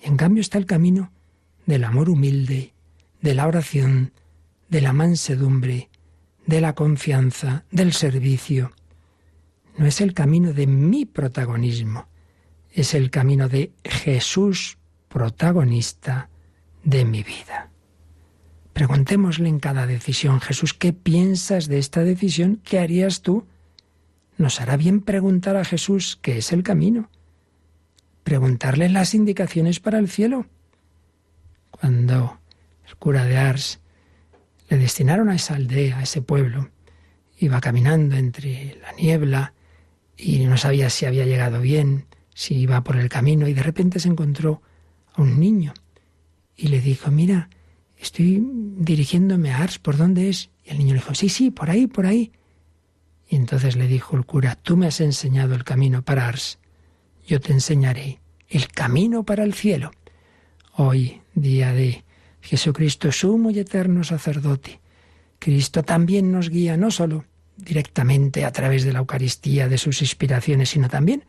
[0.02, 1.10] Y en cambio está el camino
[1.64, 2.74] del amor humilde,
[3.22, 4.12] de la oración,
[4.68, 5.88] de la mansedumbre,
[6.44, 8.72] de la confianza, del servicio.
[9.78, 12.08] No es el camino de mi protagonismo,
[12.72, 14.76] es el camino de Jesús
[15.16, 16.28] protagonista
[16.84, 17.70] de mi vida.
[18.74, 22.60] Preguntémosle en cada decisión, Jesús, ¿qué piensas de esta decisión?
[22.62, 23.46] ¿Qué harías tú?
[24.36, 27.08] Nos hará bien preguntar a Jesús qué es el camino.
[28.24, 30.44] Preguntarle las indicaciones para el cielo.
[31.70, 32.38] Cuando
[32.86, 33.80] el cura de Ars
[34.68, 36.68] le destinaron a esa aldea, a ese pueblo,
[37.38, 39.54] iba caminando entre la niebla
[40.14, 43.98] y no sabía si había llegado bien, si iba por el camino y de repente
[43.98, 44.60] se encontró
[45.16, 45.74] un niño
[46.56, 47.50] y le dijo, mira,
[47.98, 50.50] estoy dirigiéndome a Ars, ¿por dónde es?
[50.64, 52.32] Y el niño le dijo, sí, sí, por ahí, por ahí.
[53.28, 56.58] Y entonces le dijo el cura, tú me has enseñado el camino para Ars,
[57.26, 59.90] yo te enseñaré el camino para el cielo.
[60.74, 62.04] Hoy, día de
[62.40, 64.80] Jesucristo, sumo y eterno sacerdote,
[65.38, 67.24] Cristo también nos guía no solo
[67.56, 71.24] directamente a través de la Eucaristía, de sus inspiraciones, sino también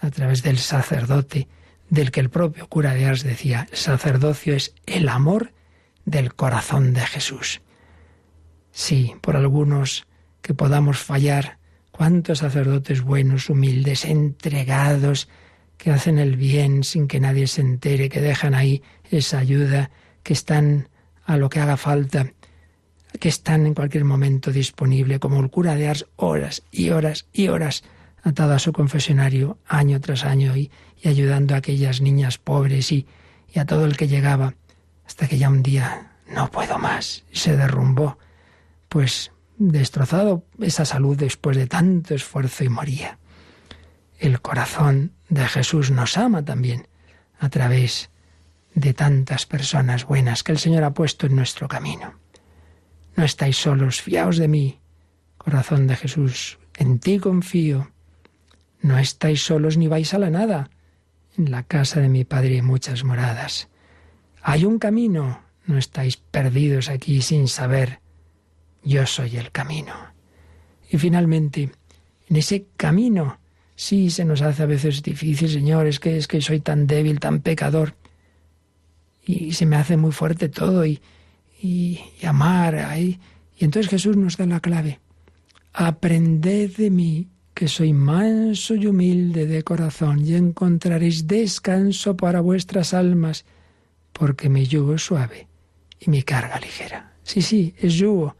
[0.00, 1.48] a través del sacerdote,
[1.88, 5.52] del que el propio cura de Ars decía, el sacerdocio es el amor
[6.04, 7.60] del corazón de Jesús.
[8.70, 10.06] Sí, por algunos
[10.42, 11.58] que podamos fallar,
[11.90, 15.28] cuántos sacerdotes buenos, humildes, entregados,
[15.78, 19.90] que hacen el bien sin que nadie se entere, que dejan ahí esa ayuda,
[20.22, 20.88] que están
[21.24, 22.32] a lo que haga falta,
[23.18, 27.48] que están en cualquier momento disponible, como el cura de Ars, horas y horas y
[27.48, 27.82] horas
[28.22, 30.70] atado a su confesionario año tras año y,
[31.04, 33.06] ayudando a aquellas niñas pobres y,
[33.52, 34.54] y, a todo el que llegaba,
[35.06, 38.18] hasta que ya un día no puedo más y se derrumbó,
[38.88, 43.18] pues destrozado esa salud después de tanto esfuerzo y moría.
[44.18, 46.88] El corazón de Jesús nos ama también
[47.38, 48.10] a través
[48.74, 52.14] de tantas personas buenas que el Señor ha puesto en nuestro camino.
[53.16, 54.80] No estáis solos, fiaos de mí,
[55.38, 57.90] corazón de Jesús, en ti confío.
[58.82, 60.70] No estáis solos ni vais a la nada.
[61.36, 63.68] En la casa de mi Padre hay muchas moradas.
[64.42, 68.00] Hay un camino, no estáis perdidos aquí sin saber.
[68.82, 69.92] Yo soy el camino.
[70.90, 71.72] Y finalmente,
[72.28, 73.38] en ese camino,
[73.74, 77.20] sí se nos hace a veces difícil, Señor, es que es que soy tan débil,
[77.20, 77.96] tan pecador.
[79.26, 81.00] Y se me hace muy fuerte todo y,
[81.60, 83.20] y, y amar ahí.
[83.58, 85.00] Y entonces Jesús nos da la clave.
[85.74, 92.92] Aprended de mí, que soy manso y humilde de corazón, y encontraréis descanso para vuestras
[92.92, 93.46] almas,
[94.12, 95.48] porque mi yugo es suave
[95.98, 97.14] y mi carga ligera.
[97.22, 98.36] Sí, sí, es yugo,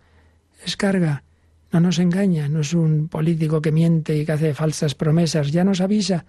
[0.67, 1.25] es carga.
[1.73, 5.65] No nos engaña, no es un político que miente y que hace falsas promesas, ya
[5.65, 6.27] nos avisa.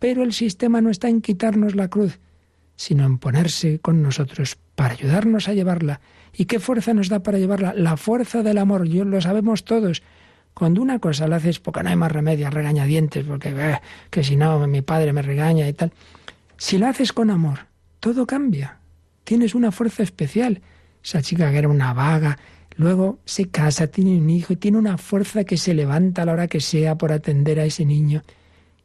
[0.00, 2.18] Pero el sistema no está en quitarnos la cruz,
[2.74, 6.00] sino en ponerse con nosotros para ayudarnos a llevarla.
[6.32, 7.74] ¿Y qué fuerza nos da para llevarla?
[7.74, 10.02] La fuerza del amor, yo lo sabemos todos.
[10.54, 13.80] Cuando una cosa la haces porque no hay más remedio, regañadientes, porque eh,
[14.10, 15.92] que si no mi padre me regaña y tal.
[16.56, 17.66] Si la haces con amor,
[18.00, 18.78] todo cambia.
[19.24, 20.60] Tienes una fuerza especial.
[21.02, 22.38] Esa chica que era una vaga,
[22.76, 26.32] luego se casa, tiene un hijo y tiene una fuerza que se levanta a la
[26.32, 28.22] hora que sea por atender a ese niño.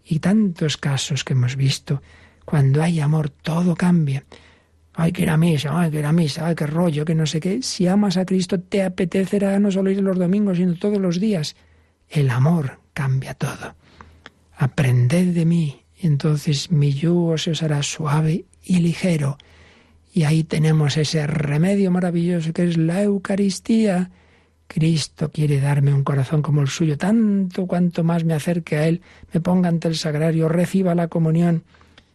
[0.03, 2.01] Y tantos casos que hemos visto,
[2.45, 4.23] cuando hay amor, todo cambia.
[4.99, 7.27] Ay, que ir a misa, ay, que ir a misa, ay, qué rollo, que no
[7.27, 7.61] sé qué.
[7.61, 11.55] Si amas a Cristo, te apetecerá no solo ir los domingos, sino todos los días.
[12.09, 13.75] El amor cambia todo.
[14.57, 19.37] Aprended de mí, entonces mi yugo se os hará suave y ligero.
[20.15, 24.09] Y ahí tenemos ese remedio maravilloso que es la Eucaristía.
[24.65, 29.01] Cristo quiere darme un corazón como el suyo, tanto cuanto más me acerque a Él,
[29.31, 31.65] me ponga ante el sagrario, reciba la comunión,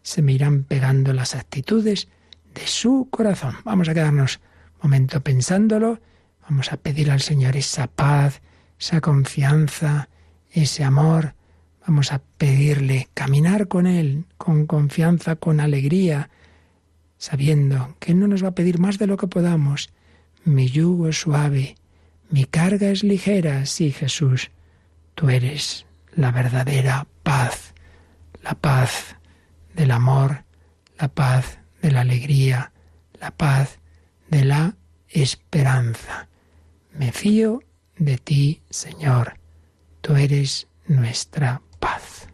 [0.01, 2.09] se me irán pegando las actitudes
[2.53, 3.55] de su corazón.
[3.63, 4.39] Vamos a quedarnos
[4.75, 5.99] un momento pensándolo,
[6.47, 8.41] vamos a pedir al Señor esa paz,
[8.79, 10.09] esa confianza,
[10.51, 11.35] ese amor.
[11.85, 16.29] Vamos a pedirle caminar con Él, con confianza, con alegría,
[17.17, 19.89] sabiendo que Él no nos va a pedir más de lo que podamos.
[20.45, 21.75] Mi yugo es suave,
[22.29, 24.51] mi carga es ligera, sí Jesús,
[25.15, 25.85] tú eres
[26.15, 27.73] la verdadera paz,
[28.43, 29.15] la paz
[29.73, 30.43] del amor,
[30.99, 32.71] la paz de la alegría,
[33.19, 33.77] la paz
[34.29, 34.75] de la
[35.09, 36.27] esperanza.
[36.93, 37.61] Me fío
[37.97, 39.37] de ti, Señor.
[40.01, 42.27] Tú eres nuestra paz.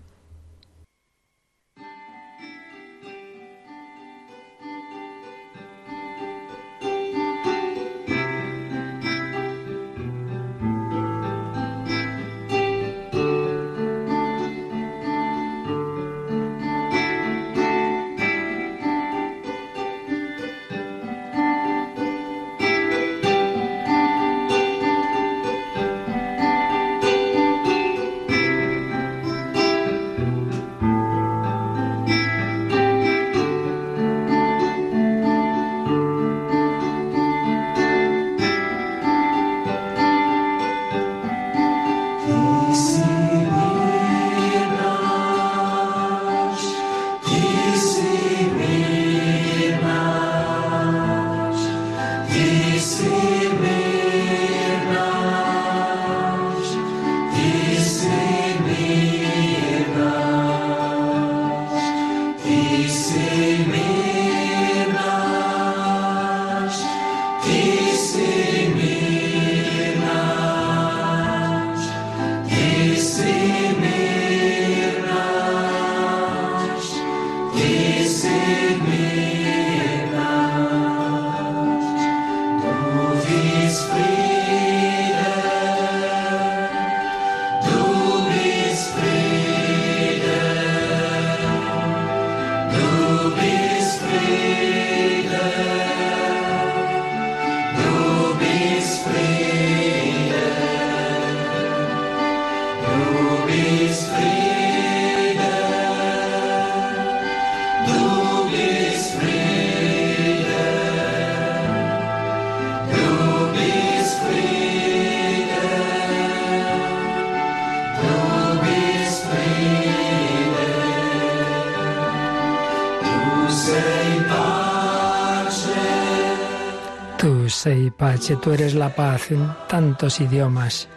[127.17, 130.87] Tú, eres la paz en tantos idiomas,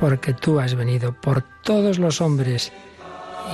[0.00, 2.72] porque tú has venido por todos los hombres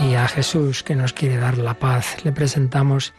[0.02, 2.24] y a Jesús que nos quiere dar la paz.
[2.24, 3.12] Le presentamos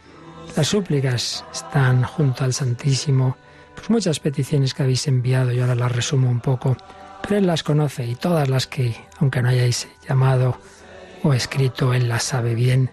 [0.56, 3.38] las súplicas, están junto al Santísimo,
[3.76, 6.76] pues muchas peticiones que habéis enviado, yo ahora las resumo un poco,
[7.22, 10.58] pero Él las conoce y todas las que, aunque no hayáis llamado
[11.22, 12.90] o escrito, Él las sabe bien,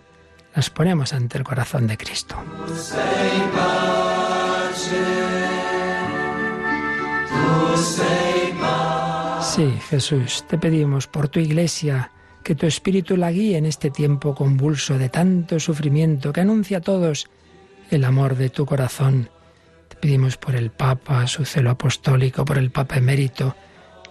[0.54, 2.36] las ponemos ante el corazón de Cristo.
[9.42, 12.10] Sí, Jesús, te pedimos por tu iglesia
[12.42, 16.80] que tu espíritu la guíe en este tiempo convulso de tanto sufrimiento que anuncia a
[16.80, 17.28] todos
[17.90, 19.30] el amor de tu corazón.
[19.88, 23.54] Te pedimos por el Papa, su celo apostólico, por el Papa emérito,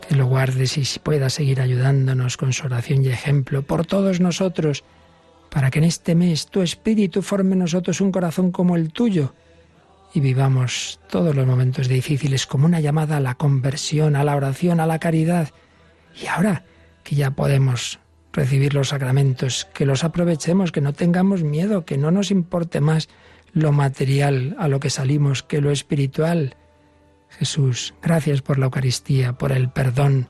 [0.07, 4.83] que lo guardes y pueda seguir ayudándonos con su oración y ejemplo, por todos nosotros,
[5.51, 9.35] para que en este mes tu espíritu forme en nosotros un corazón como el tuyo
[10.13, 14.79] y vivamos todos los momentos difíciles como una llamada a la conversión, a la oración,
[14.79, 15.49] a la caridad.
[16.21, 16.63] Y ahora
[17.03, 17.99] que ya podemos
[18.31, 23.09] recibir los sacramentos, que los aprovechemos, que no tengamos miedo, que no nos importe más
[23.51, 26.55] lo material a lo que salimos que lo espiritual.
[27.29, 30.29] Jesús, gracias por la Eucaristía, por el perdón,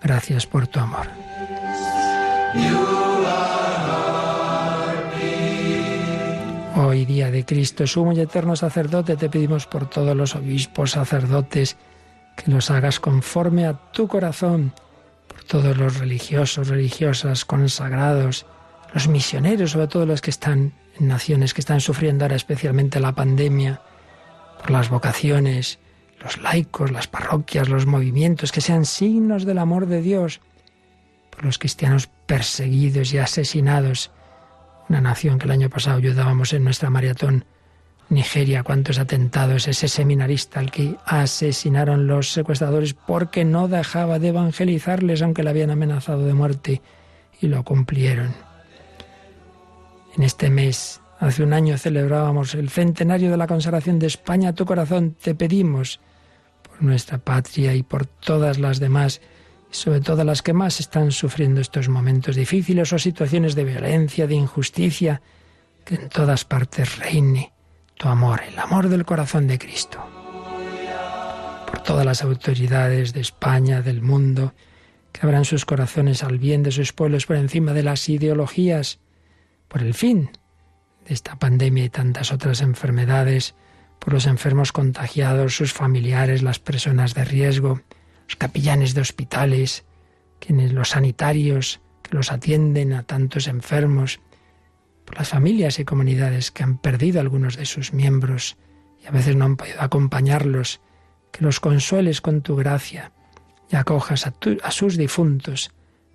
[0.00, 1.08] gracias por tu amor.
[6.90, 11.76] Hoy día de Cristo, sumo y eterno sacerdote, te pedimos por todos los obispos, sacerdotes,
[12.34, 14.72] que los hagas conforme a tu corazón,
[15.26, 18.46] por todos los religiosos, religiosas, consagrados,
[18.94, 23.14] los misioneros, sobre todo los que están en naciones que están sufriendo ahora especialmente la
[23.14, 23.82] pandemia,
[24.58, 25.78] por las vocaciones,
[26.24, 30.40] los laicos, las parroquias, los movimientos, que sean signos del amor de Dios,
[31.28, 34.10] por los cristianos perseguidos y asesinados,
[34.88, 37.44] una nación que el año pasado ayudábamos en nuestra maratón.
[38.10, 45.20] Nigeria, cuántos atentados, ese seminarista al que asesinaron los secuestradores porque no dejaba de evangelizarles
[45.20, 46.80] aunque le habían amenazado de muerte
[47.40, 48.34] y lo cumplieron.
[50.16, 54.64] En este mes, hace un año celebrábamos el centenario de la consagración de España tu
[54.64, 55.14] corazón.
[55.22, 56.00] Te pedimos
[56.62, 59.20] por nuestra patria y por todas las demás
[59.70, 64.34] sobre todo las que más están sufriendo estos momentos difíciles o situaciones de violencia, de
[64.34, 65.20] injusticia,
[65.84, 67.52] que en todas partes reine
[67.94, 69.98] tu amor, el amor del corazón de Cristo.
[71.66, 74.54] Por todas las autoridades de España, del mundo,
[75.12, 79.00] que abran sus corazones al bien de sus pueblos por encima de las ideologías,
[79.68, 80.30] por el fin
[81.06, 83.54] de esta pandemia y tantas otras enfermedades,
[83.98, 87.82] por los enfermos contagiados, sus familiares, las personas de riesgo,
[88.28, 89.84] los capillanes de hospitales,
[90.38, 94.20] quienes los sanitarios que los atienden a tantos enfermos,
[95.04, 98.58] por las familias y comunidades que han perdido algunos de sus miembros
[99.02, 100.80] y a veces no han podido acompañarlos,
[101.32, 103.12] que los consueles con tu gracia
[103.70, 105.70] y acojas a, a sus difuntos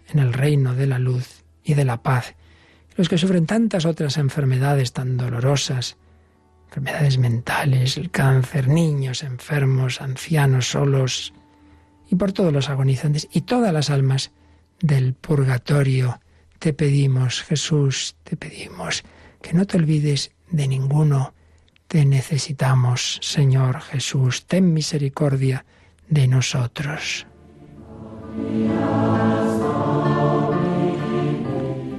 [0.09, 2.35] en el reino de la luz y de la paz.
[2.95, 5.97] Los que sufren tantas otras enfermedades tan dolorosas,
[6.67, 11.33] enfermedades mentales, el cáncer, niños enfermos, ancianos solos,
[12.13, 14.31] y por todos los agonizantes y todas las almas
[14.79, 16.19] del purgatorio.
[16.59, 19.03] Te pedimos, Jesús, te pedimos
[19.41, 21.33] que no te olvides de ninguno.
[21.87, 24.45] Te necesitamos, Señor Jesús.
[24.45, 25.65] Ten misericordia
[26.07, 27.25] de nosotros.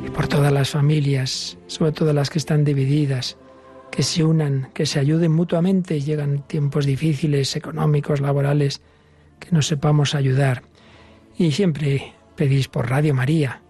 [0.06, 3.36] Y por todas las familias, sobre todo las que están divididas,
[3.90, 6.00] que se unan, que se ayuden mutuamente.
[6.00, 8.80] Llegan tiempos difíciles, económicos, laborales,
[9.39, 10.62] que nos sepamos ayudar.
[11.37, 13.62] Y siempre pedís por Radio María,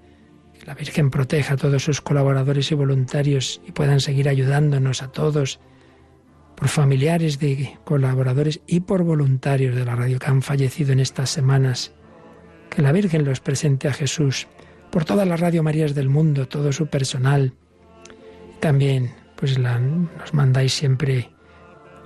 [0.59, 5.09] que la Virgen proteja a todos sus colaboradores y voluntarios y puedan seguir ayudándonos a
[5.09, 5.61] todos,
[6.55, 11.31] por familiares de colaboradores y por voluntarios de la radio que han fallecido en estas
[11.31, 11.93] semanas.
[12.71, 14.47] Que la Virgen los presente a Jesús,
[14.91, 17.55] por todas las Radio Marías del mundo, todo su personal.
[18.61, 21.31] También, pues nos mandáis siempre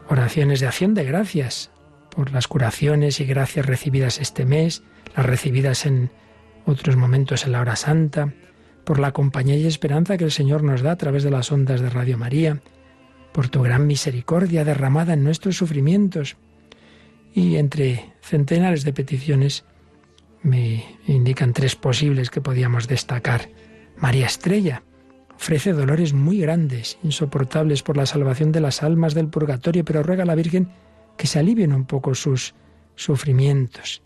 [0.08, 1.70] oraciones de acción de gracias
[2.18, 4.82] por las curaciones y gracias recibidas este mes,
[5.14, 6.10] las recibidas en
[6.66, 8.34] otros momentos en la hora santa,
[8.82, 11.80] por la compañía y esperanza que el Señor nos da a través de las ondas
[11.80, 12.60] de Radio María,
[13.30, 16.36] por tu gran misericordia derramada en nuestros sufrimientos.
[17.34, 19.64] Y entre centenares de peticiones
[20.42, 23.48] me indican tres posibles que podíamos destacar.
[23.96, 24.82] María Estrella
[25.36, 30.24] ofrece dolores muy grandes, insoportables por la salvación de las almas del purgatorio, pero ruega
[30.24, 30.68] a la Virgen
[31.18, 32.54] que se alivien un poco sus
[32.94, 34.00] sufrimientos.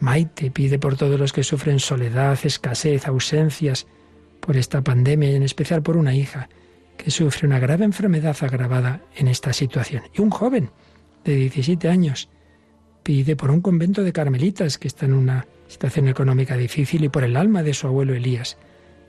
[0.00, 3.86] Maite pide por todos los que sufren soledad, escasez, ausencias
[4.40, 6.48] por esta pandemia y en especial por una hija
[6.96, 10.02] que sufre una grave enfermedad agravada en esta situación.
[10.14, 10.70] Y un joven
[11.24, 12.28] de 17 años
[13.02, 17.24] pide por un convento de carmelitas que está en una situación económica difícil y por
[17.24, 18.56] el alma de su abuelo Elías,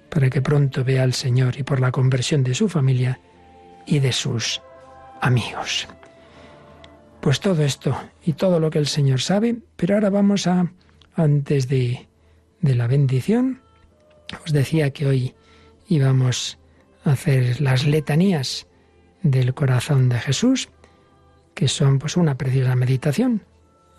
[0.10, 3.20] para que pronto vea al Señor y por la conversión de su familia
[3.86, 4.62] y de sus
[5.22, 5.88] amigos.
[7.24, 10.74] Pues todo esto y todo lo que el Señor sabe, pero ahora vamos a,
[11.15, 12.09] antes de,
[12.59, 13.61] de la bendición,
[14.43, 15.34] os decía que hoy
[15.88, 16.59] íbamos
[17.05, 18.67] a hacer las letanías
[19.21, 20.67] del corazón de Jesús,
[21.53, 23.45] que son pues una preciosa meditación.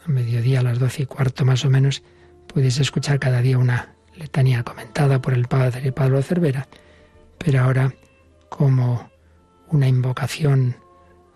[0.05, 2.03] A mediodía, a las doce y cuarto más o menos,
[2.47, 6.68] puedes escuchar cada día una letanía comentada por el Padre Pablo Cervera,
[7.39, 7.95] pero ahora
[8.51, 9.09] como
[9.70, 10.77] una invocación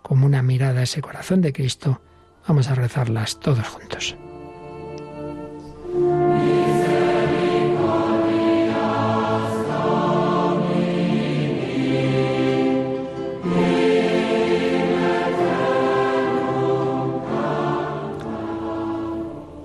[0.08, 2.00] como una mirada a ese corazón de Cristo,
[2.46, 4.16] vamos a rezarlas todos juntos.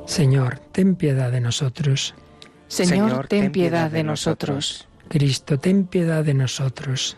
[0.06, 2.14] Señor, ten piedad de nosotros.
[2.68, 4.88] Señor, ten piedad de nosotros.
[5.08, 7.18] Cristo, ten piedad de nosotros.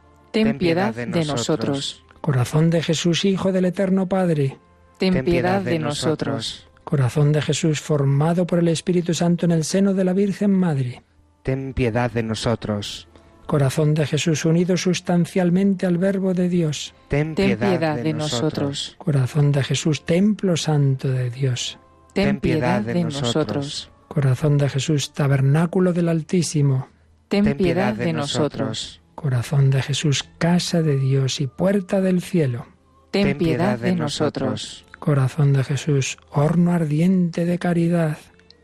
[0.31, 2.03] ten piedad de nosotros.
[2.21, 4.57] Corazón de Jesús, Hijo del Eterno Padre,
[4.97, 6.67] ten piedad de nosotros.
[6.83, 11.03] Corazón de Jesús, formado por el Espíritu Santo en el seno de la Virgen Madre,
[11.43, 13.07] ten piedad de nosotros.
[13.45, 18.95] Corazón de Jesús, unido sustancialmente al Verbo de Dios, ten piedad de nosotros.
[18.97, 21.77] Corazón de Jesús, templo santo de Dios,
[22.13, 23.89] ten piedad de nosotros.
[24.07, 26.87] Corazón de Jesús, tabernáculo del Altísimo,
[27.27, 29.00] ten piedad de nosotros.
[29.21, 32.65] Corazón de Jesús, casa de Dios y puerta del cielo.
[33.11, 34.85] Ten piedad de nosotros.
[34.97, 38.17] Corazón de Jesús, horno ardiente de caridad.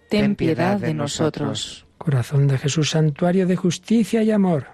[0.10, 1.86] Ten piedad de nosotros.
[2.00, 4.68] Corazón de Jesús, santuario de justicia y amor.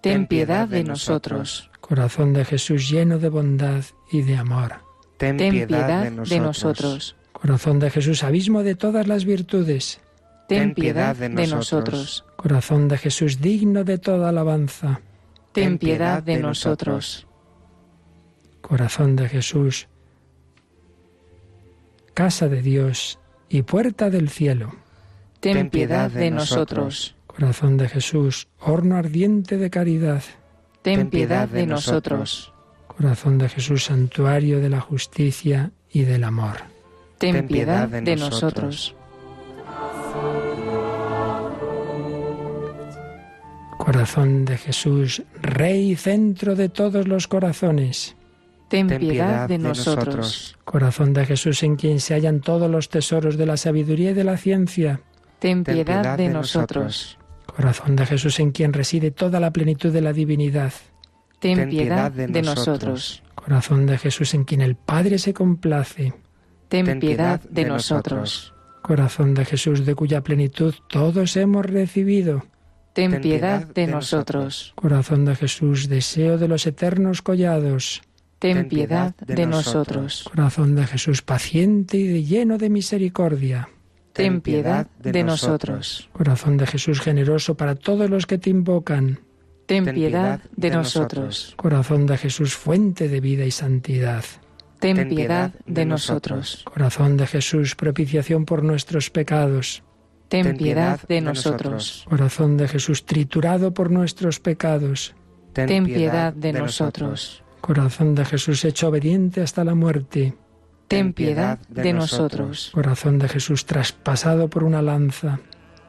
[0.00, 1.70] Ten piedad de nosotros.
[1.80, 4.76] Corazón de Jesús, lleno de bondad y de amor.
[5.18, 7.16] ten, piedad, de nosotros.
[7.32, 10.00] Corazón de Jesús, abismo de todas las virtudes.
[10.48, 12.24] Ten piedad de nosotros.
[12.36, 15.00] Corazón de Jesús, digno de toda alabanza.
[15.56, 17.26] Ten piedad de nosotros.
[18.60, 19.88] Corazón de Jesús,
[22.12, 24.74] casa de Dios y puerta del cielo.
[25.40, 27.16] Ten piedad de nosotros.
[27.26, 30.22] Corazón de Jesús, horno ardiente de caridad.
[30.82, 32.52] Ten piedad de nosotros.
[32.86, 36.56] Corazón de Jesús, santuario de la justicia y del amor.
[37.16, 38.94] Ten piedad de nosotros.
[43.86, 48.16] Corazón de Jesús, Rey y centro de todos los corazones.
[48.68, 50.58] Ten piedad de nosotros.
[50.64, 54.24] Corazón de Jesús en quien se hallan todos los tesoros de la sabiduría y de
[54.24, 55.02] la ciencia.
[55.38, 57.16] Ten piedad de nosotros.
[57.46, 60.72] Corazón de Jesús en quien reside toda la plenitud de la divinidad.
[61.38, 63.22] Ten piedad de nosotros.
[63.36, 66.12] Corazón de Jesús en quien el Padre se complace.
[66.66, 68.52] Ten piedad de nosotros.
[68.82, 72.42] Corazón de Jesús de cuya plenitud todos hemos recibido.
[72.96, 74.72] Ten piedad de nosotros.
[74.74, 78.00] Corazón de Jesús, deseo de los eternos collados.
[78.38, 80.24] Ten piedad de nosotros.
[80.24, 83.68] Corazón de Jesús, paciente y de lleno de misericordia.
[84.14, 86.08] Ten piedad de nosotros.
[86.14, 89.20] Corazón de Jesús, generoso para todos los que te invocan.
[89.66, 91.52] Ten piedad de nosotros.
[91.58, 94.24] Corazón de Jesús, fuente de vida y santidad.
[94.78, 96.64] Ten piedad de nosotros.
[96.64, 99.82] Corazón de Jesús, propiciación por nuestros pecados.
[100.28, 102.04] Ten piedad de nosotros.
[102.08, 105.14] Corazón de Jesús, triturado por nuestros pecados.
[105.52, 107.42] Ten piedad de nosotros.
[107.60, 110.34] Corazón de Jesús, hecho obediente hasta la muerte.
[110.88, 112.70] Ten piedad de nosotros.
[112.72, 115.40] Corazón de Jesús, traspasado por una lanza.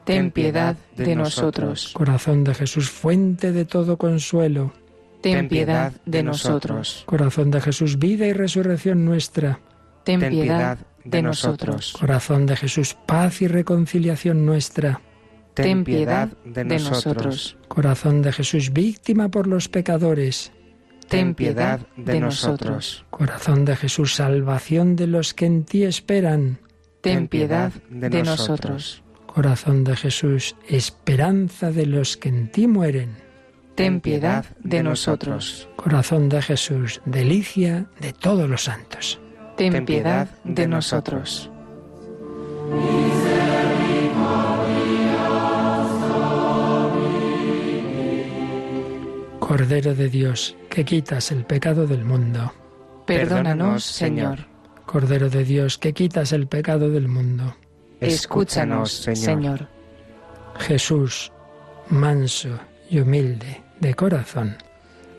[0.05, 1.91] Ten piedad de nosotros.
[1.93, 4.71] Corazón de Jesús, fuente de todo consuelo.
[5.21, 7.03] Ten piedad de nosotros.
[7.05, 9.59] Corazón de Jesús, vida y resurrección nuestra.
[10.03, 10.77] Ten piedad
[11.09, 11.93] de nosotros.
[11.93, 15.01] Corazón de Jesús, paz y reconciliación nuestra.
[15.53, 17.57] Ten piedad de nosotros.
[17.67, 20.51] Corazón de Jesús, víctima por los pecadores.
[21.07, 23.05] Ten piedad de nosotros.
[23.09, 26.59] Corazón de Jesús, salvación de los que en ti esperan.
[27.01, 29.03] Ten piedad de nosotros.
[29.25, 33.15] Corazón de Jesús, esperanza de los que en ti mueren.
[33.75, 35.69] Ten piedad de nosotros.
[35.75, 39.19] Corazón de Jesús, delicia de todos los santos.
[39.57, 41.49] Ten piedad de nosotros.
[49.39, 52.53] Cordero de Dios, que quitas el pecado del mundo.
[53.07, 54.45] Perdónanos, Señor.
[54.85, 57.55] Cordero de Dios, que quitas el pecado del mundo.
[57.99, 59.67] Escúchanos, Señor.
[60.59, 61.31] Jesús,
[61.89, 62.59] manso
[62.91, 64.55] y humilde de corazón.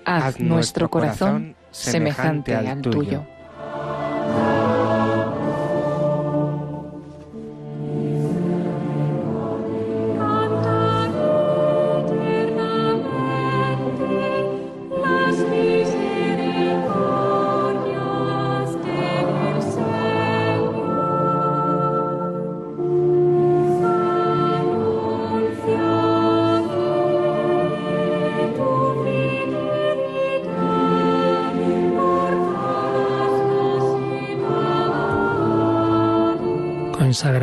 [0.05, 3.26] Haz nuestro corazón semejante al tuyo.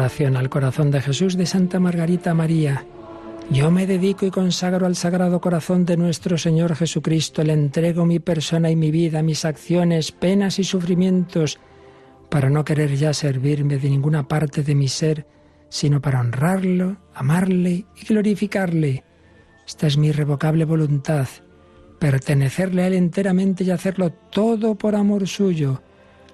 [0.06, 2.86] Al corazón de Jesús de Santa Margarita María.
[3.50, 7.42] Yo me dedico y consagro al Sagrado Corazón de nuestro Señor Jesucristo.
[7.42, 11.58] Le entrego mi persona y mi vida, mis acciones, penas y sufrimientos,
[12.30, 15.26] para no querer ya servirme de ninguna parte de mi ser,
[15.70, 19.04] sino para honrarlo, amarle y glorificarle.
[19.66, 21.28] Esta es mi irrevocable voluntad,
[21.98, 25.82] pertenecerle a Él enteramente y hacerlo todo por amor suyo,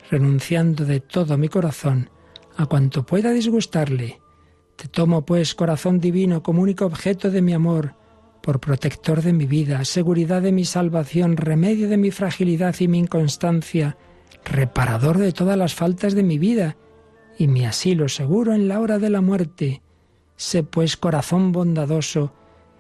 [0.09, 2.09] renunciando de todo mi corazón
[2.57, 4.21] a cuanto pueda disgustarle.
[4.75, 7.95] Te tomo, pues, corazón divino, como único objeto de mi amor,
[8.41, 12.99] por protector de mi vida, seguridad de mi salvación, remedio de mi fragilidad y mi
[12.99, 13.97] inconstancia,
[14.43, 16.77] reparador de todas las faltas de mi vida
[17.37, 19.81] y mi asilo seguro en la hora de la muerte.
[20.35, 22.33] Sé, pues, corazón bondadoso,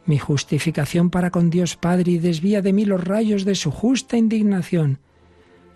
[0.05, 4.17] mi justificación para con Dios Padre y desvía de mí los rayos de su justa
[4.17, 4.99] indignación.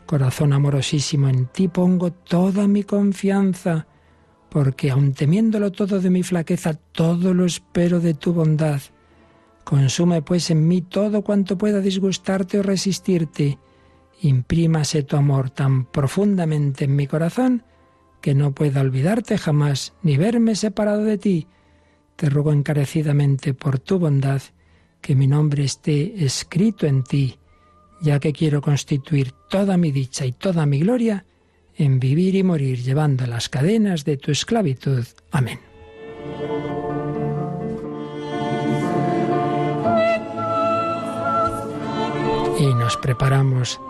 [0.06, 3.88] Corazón amorosísimo, en ti pongo toda mi confianza,
[4.50, 8.82] porque aun temiéndolo todo de mi flaqueza, todo lo espero de tu bondad.
[9.64, 13.58] Consume pues en mí todo cuanto pueda disgustarte o resistirte.
[14.22, 17.64] Imprímase tu amor tan profundamente en mi corazón
[18.22, 21.48] que no pueda olvidarte jamás ni verme separado de ti.
[22.16, 24.42] Te ruego encarecidamente por tu bondad
[25.02, 27.38] que mi nombre esté escrito en ti,
[28.06, 31.26] ya que quiero constituir toda mi dicha y toda mi gloria
[31.76, 35.06] en vivir y morir llevando las cadenas de tu esclavitud.
[35.32, 35.60] Amén.
[42.60, 43.82] Y nos preparamos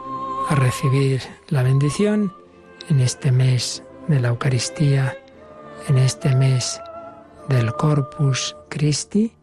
[0.49, 2.33] a recibir la bendición
[2.89, 5.15] en este mes de la Eucaristía,
[5.89, 6.79] en este mes
[7.49, 9.33] del Corpus Christi,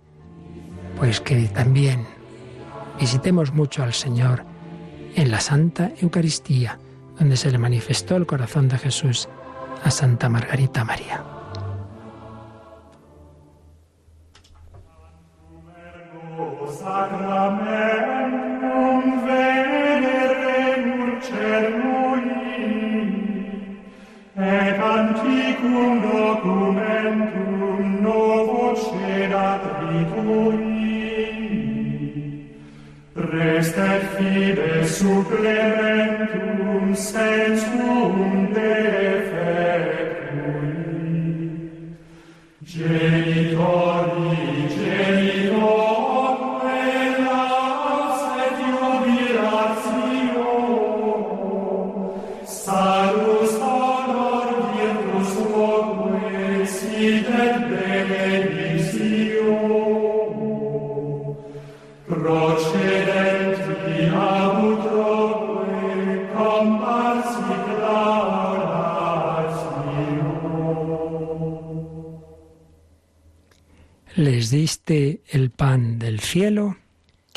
[0.99, 2.07] pues que también
[2.99, 4.52] visitemos mucho al Señor
[5.15, 6.79] en la Santa Eucaristía,
[7.19, 9.29] donde se le manifestó el corazón de Jesús
[9.85, 11.42] a Santa Margarita María.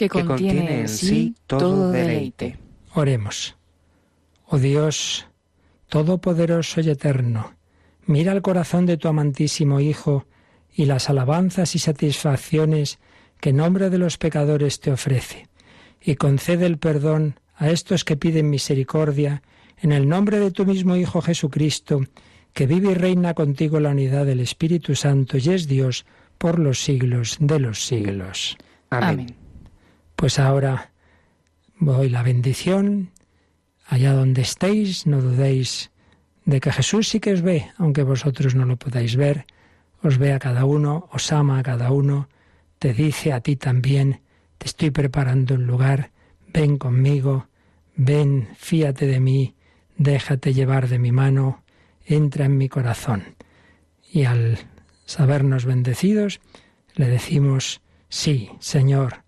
[0.09, 2.57] Que contiene en sí todo deleite.
[2.93, 3.55] Oremos.
[4.47, 5.27] Oh Dios,
[5.89, 7.53] Todopoderoso y Eterno,
[8.05, 10.25] mira el corazón de tu amantísimo Hijo
[10.73, 12.99] y las alabanzas y satisfacciones
[13.39, 15.47] que en nombre de los pecadores te ofrece,
[16.01, 19.41] y concede el perdón a estos que piden misericordia,
[19.81, 22.01] en el nombre de tu mismo Hijo Jesucristo,
[22.53, 26.05] que vive y reina contigo la unidad del Espíritu Santo y es Dios
[26.37, 28.57] por los siglos de los siglos.
[28.89, 29.44] Amén.
[30.15, 30.91] Pues ahora
[31.77, 33.11] voy la bendición.
[33.87, 35.91] Allá donde estéis, no dudéis
[36.45, 39.45] de que Jesús sí que os ve, aunque vosotros no lo podáis ver.
[40.01, 42.29] Os ve a cada uno, os ama a cada uno,
[42.79, 44.21] te dice a ti también,
[44.57, 46.11] te estoy preparando un lugar,
[46.53, 47.47] ven conmigo,
[47.95, 49.55] ven, fíate de mí,
[49.97, 51.63] déjate llevar de mi mano,
[52.05, 53.35] entra en mi corazón.
[54.11, 54.59] Y al
[55.05, 56.39] sabernos bendecidos,
[56.93, 59.24] le decimos, sí, Señor,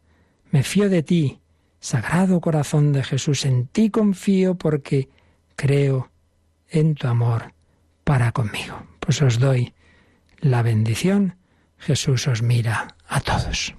[0.58, 1.39] me fío de ti,
[1.80, 5.08] Sagrado Corazón de Jesús, en ti confío porque
[5.55, 6.10] creo
[6.68, 7.53] en tu amor
[8.03, 8.76] para conmigo.
[8.99, 9.76] Pues os doy
[10.39, 11.38] la bendición.
[11.78, 13.76] Jesús os mira a todos.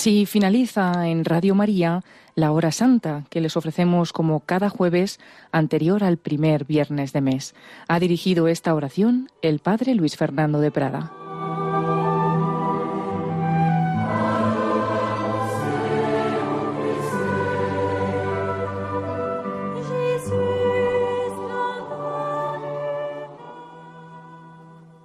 [0.00, 2.02] Así finaliza en Radio María
[2.34, 5.20] la hora santa que les ofrecemos como cada jueves
[5.52, 7.54] anterior al primer viernes de mes.
[7.86, 11.19] Ha dirigido esta oración el Padre Luis Fernando de Prada.